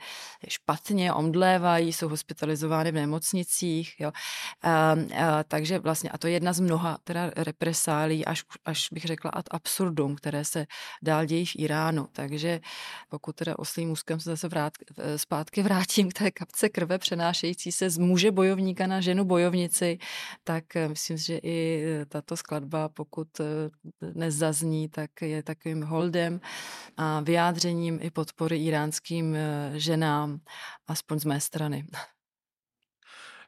špatně, 0.48 1.12
omdlévají, 1.12 1.92
jsou 1.92 2.08
hospitalizovány 2.08 2.90
v 2.90 2.94
nemocnicích. 2.94 3.94
Jo. 4.00 4.12
A, 4.62 4.92
a, 4.92 4.96
takže 5.44 5.78
vlastně, 5.78 6.10
a 6.10 6.18
to 6.18 6.26
je 6.26 6.32
jedna 6.32 6.52
z 6.52 6.60
mnoha 6.64 6.98
teda 7.05 7.31
represálí, 7.37 8.24
až, 8.24 8.44
až 8.64 8.88
bych 8.92 9.05
řekla 9.05 9.31
ad 9.31 9.44
absurdum, 9.50 10.16
které 10.16 10.44
se 10.44 10.66
dál 11.03 11.24
dějí 11.24 11.46
v 11.46 11.57
Iránu. 11.57 12.09
Takže 12.12 12.61
pokud 13.09 13.37
teda 13.37 13.59
oslým 13.59 13.90
úzkem 13.90 14.20
se 14.20 14.31
zase 14.31 14.48
vrát, 14.48 14.72
zpátky 15.16 15.62
vrátím 15.62 16.11
k 16.11 16.12
té 16.12 16.31
kapce 16.31 16.68
krve 16.68 16.98
přenášející 16.98 17.72
se 17.72 17.90
z 17.90 17.98
muže 17.98 18.31
bojovníka 18.31 18.87
na 18.87 19.00
ženu 19.00 19.24
bojovnici, 19.24 19.98
tak 20.44 20.77
eh, 20.77 20.88
myslím, 20.88 21.16
že 21.16 21.37
i 21.38 21.85
eh, 21.85 22.07
tato 22.07 22.37
skladba, 22.37 22.88
pokud 22.88 23.29
eh, 23.40 23.44
nezazní, 24.14 24.88
tak 24.88 25.11
je 25.22 25.42
takovým 25.42 25.83
holdem 25.83 26.40
a 26.96 27.20
vyjádřením 27.20 27.98
i 28.03 28.11
podpory 28.11 28.57
iránským 28.57 29.37
ženám, 29.74 30.40
aspoň 30.88 31.18
z 31.18 31.24
mé 31.24 31.40
strany. 31.40 31.87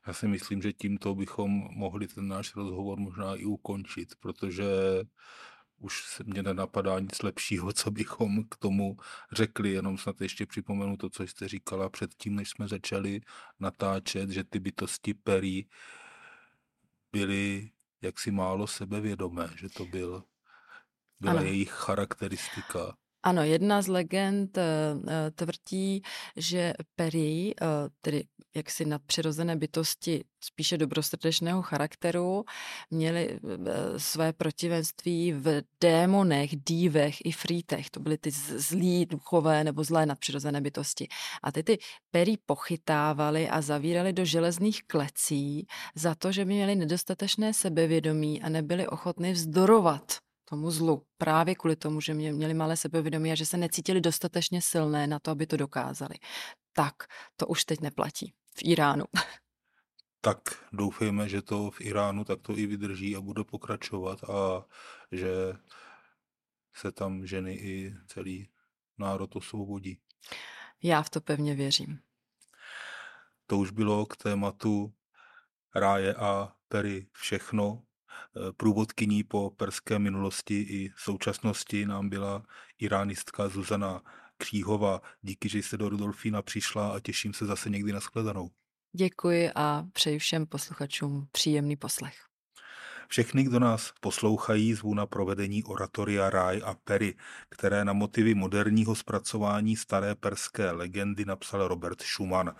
Já 0.06 0.12
si 0.12 0.28
myslím, 0.28 0.62
že 0.62 0.72
tímto 0.72 1.14
bychom 1.14 1.50
mohli 1.70 2.08
ten 2.08 2.28
náš 2.28 2.56
rozhovor 2.56 2.98
možná 2.98 3.34
i 3.34 3.44
ukončit, 3.44 4.14
protože 4.20 4.64
už 5.78 6.04
se 6.04 6.24
mě 6.24 6.42
nenapadá 6.42 7.00
nic 7.00 7.22
lepšího, 7.22 7.72
co 7.72 7.90
bychom 7.90 8.44
k 8.44 8.56
tomu 8.56 8.96
řekli. 9.32 9.70
Jenom 9.70 9.98
snad 9.98 10.20
ještě 10.20 10.46
připomenu 10.46 10.96
to, 10.96 11.10
co 11.10 11.22
jste 11.22 11.48
říkala 11.48 11.88
předtím, 11.88 12.36
než 12.36 12.50
jsme 12.50 12.68
začali 12.68 13.20
natáčet, 13.60 14.30
že 14.30 14.44
ty 14.44 14.58
bytosti 14.58 15.14
perí 15.14 15.68
byly 17.12 17.70
jaksi 18.02 18.30
málo 18.30 18.66
sebevědomé, 18.66 19.50
že 19.56 19.68
to 19.68 19.84
byl, 19.84 20.24
byla 21.20 21.32
ano. 21.32 21.42
jejich 21.42 21.70
charakteristika. 21.70 22.96
Ano, 23.26 23.42
jedna 23.42 23.82
z 23.82 23.88
legend 23.88 24.58
eh, 24.58 24.62
eh, 25.08 25.30
tvrdí, 25.30 26.02
že 26.36 26.74
Peri, 26.96 27.54
eh, 27.60 27.66
tedy 28.00 28.24
jaksi 28.56 28.84
nadpřirozené 28.84 29.56
bytosti 29.56 30.24
spíše 30.40 30.78
dobrosrdečného 30.78 31.62
charakteru, 31.62 32.44
měly 32.90 33.40
své 33.96 34.32
protivenství 34.32 35.32
v 35.32 35.62
démonech, 35.80 36.50
dívech 36.56 37.16
i 37.24 37.32
frítech. 37.32 37.90
To 37.90 38.00
byly 38.00 38.18
ty 38.18 38.30
zlí 38.56 39.06
duchové 39.06 39.64
nebo 39.64 39.84
zlé 39.84 40.06
nadpřirozené 40.06 40.60
bytosti. 40.60 41.08
A 41.42 41.52
ty 41.52 41.62
ty 41.62 41.78
Peri 42.10 42.36
pochytávali 42.46 43.48
a 43.48 43.60
zavírali 43.60 44.12
do 44.12 44.24
železných 44.24 44.82
klecí 44.86 45.66
za 45.94 46.14
to, 46.14 46.32
že 46.32 46.44
by 46.44 46.54
měli 46.54 46.74
nedostatečné 46.74 47.54
sebevědomí 47.54 48.42
a 48.42 48.48
nebyli 48.48 48.86
ochotni 48.86 49.32
vzdorovat 49.32 50.25
tomu 50.48 50.70
zlu. 50.70 51.06
Právě 51.18 51.54
kvůli 51.54 51.76
tomu, 51.76 52.00
že 52.00 52.14
mě, 52.14 52.32
měli 52.32 52.54
malé 52.54 52.76
sebevědomí 52.76 53.32
a 53.32 53.34
že 53.34 53.46
se 53.46 53.56
necítili 53.56 54.00
dostatečně 54.00 54.62
silné 54.62 55.06
na 55.06 55.18
to, 55.18 55.30
aby 55.30 55.46
to 55.46 55.56
dokázali. 55.56 56.14
Tak 56.72 56.94
to 57.36 57.46
už 57.46 57.64
teď 57.64 57.80
neplatí 57.80 58.34
v 58.54 58.58
Iránu. 58.64 59.04
Tak 60.20 60.38
doufejme, 60.72 61.28
že 61.28 61.42
to 61.42 61.70
v 61.70 61.80
Iránu 61.80 62.24
tak 62.24 62.40
to 62.42 62.58
i 62.58 62.66
vydrží 62.66 63.16
a 63.16 63.20
bude 63.20 63.44
pokračovat 63.44 64.24
a 64.24 64.66
že 65.12 65.28
se 66.74 66.92
tam 66.92 67.26
ženy 67.26 67.54
i 67.54 67.94
celý 68.06 68.48
národ 68.98 69.36
osvobodí. 69.36 69.98
Já 70.82 71.02
v 71.02 71.10
to 71.10 71.20
pevně 71.20 71.54
věřím. 71.54 72.00
To 73.46 73.58
už 73.58 73.70
bylo 73.70 74.06
k 74.06 74.16
tématu 74.16 74.94
ráje 75.74 76.14
a 76.14 76.52
pery 76.68 77.06
všechno. 77.12 77.82
Průvodkyní 78.56 79.24
po 79.24 79.50
perské 79.50 79.98
minulosti 79.98 80.54
i 80.54 80.92
současnosti 80.96 81.86
nám 81.86 82.08
byla 82.08 82.42
iránistka 82.78 83.48
Zuzana 83.48 84.02
Kříhova. 84.36 85.00
Díky, 85.22 85.48
že 85.48 85.58
jste 85.58 85.76
do 85.76 85.88
Rudolfína 85.88 86.42
přišla 86.42 86.92
a 86.92 87.00
těším 87.00 87.34
se 87.34 87.46
zase 87.46 87.70
někdy 87.70 87.92
na 87.92 88.00
shledanou. 88.00 88.50
Děkuji 88.92 89.50
a 89.54 89.84
přeji 89.92 90.18
všem 90.18 90.46
posluchačům 90.46 91.28
příjemný 91.32 91.76
poslech. 91.76 92.25
Všechny, 93.08 93.42
kdo 93.42 93.58
nás 93.58 93.92
poslouchají, 94.00 94.74
zvu 94.74 94.94
na 94.94 95.06
provedení 95.06 95.64
oratoria 95.64 96.30
Ráj 96.30 96.62
a 96.64 96.74
Pery, 96.74 97.14
které 97.48 97.84
na 97.84 97.92
motivy 97.92 98.34
moderního 98.34 98.94
zpracování 98.94 99.76
staré 99.76 100.14
perské 100.14 100.70
legendy 100.70 101.24
napsal 101.24 101.68
Robert 101.68 102.02
Schumann. 102.02 102.54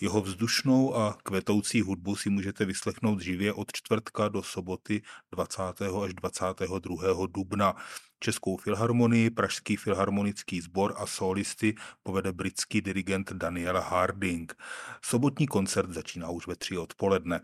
Jeho 0.00 0.20
vzdušnou 0.20 0.96
a 0.96 1.18
kvetoucí 1.22 1.80
hudbu 1.80 2.16
si 2.16 2.30
můžete 2.30 2.64
vyslechnout 2.64 3.20
živě 3.20 3.52
od 3.52 3.72
čtvrtka 3.72 4.28
do 4.28 4.42
soboty 4.42 5.02
20. 5.32 5.62
až 6.04 6.14
22. 6.14 7.26
dubna. 7.26 7.74
Českou 8.20 8.56
filharmonii, 8.56 9.30
Pražský 9.30 9.76
filharmonický 9.76 10.60
sbor 10.60 10.94
a 10.96 11.06
solisty 11.06 11.74
povede 12.02 12.32
britský 12.32 12.80
dirigent 12.80 13.32
Daniel 13.32 13.80
Harding. 13.80 14.54
Sobotní 15.02 15.46
koncert 15.46 15.90
začíná 15.90 16.30
už 16.30 16.46
ve 16.46 16.56
tři 16.56 16.78
odpoledne. 16.78 17.40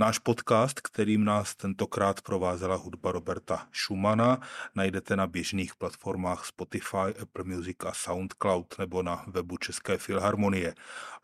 Náš 0.00 0.18
podcast, 0.18 0.80
kterým 0.80 1.24
nás 1.24 1.54
tentokrát 1.54 2.20
provázela 2.22 2.76
hudba 2.76 3.12
Roberta 3.12 3.68
Schumana, 3.72 4.40
najdete 4.74 5.16
na 5.16 5.26
běžných 5.26 5.74
platformách 5.74 6.46
Spotify, 6.46 7.14
Apple 7.22 7.44
Music 7.44 7.76
a 7.86 7.92
SoundCloud 7.92 8.78
nebo 8.78 9.02
na 9.02 9.24
webu 9.26 9.56
České 9.56 9.98
filharmonie. 9.98 10.74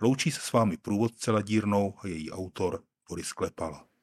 Loučí 0.00 0.30
se 0.30 0.40
s 0.40 0.52
vámi 0.52 0.76
průvodce 0.76 1.30
Ladírnou 1.30 1.94
a 2.02 2.06
její 2.06 2.30
autor 2.30 2.82
Boris 3.08 3.32
Klepala. 3.32 3.93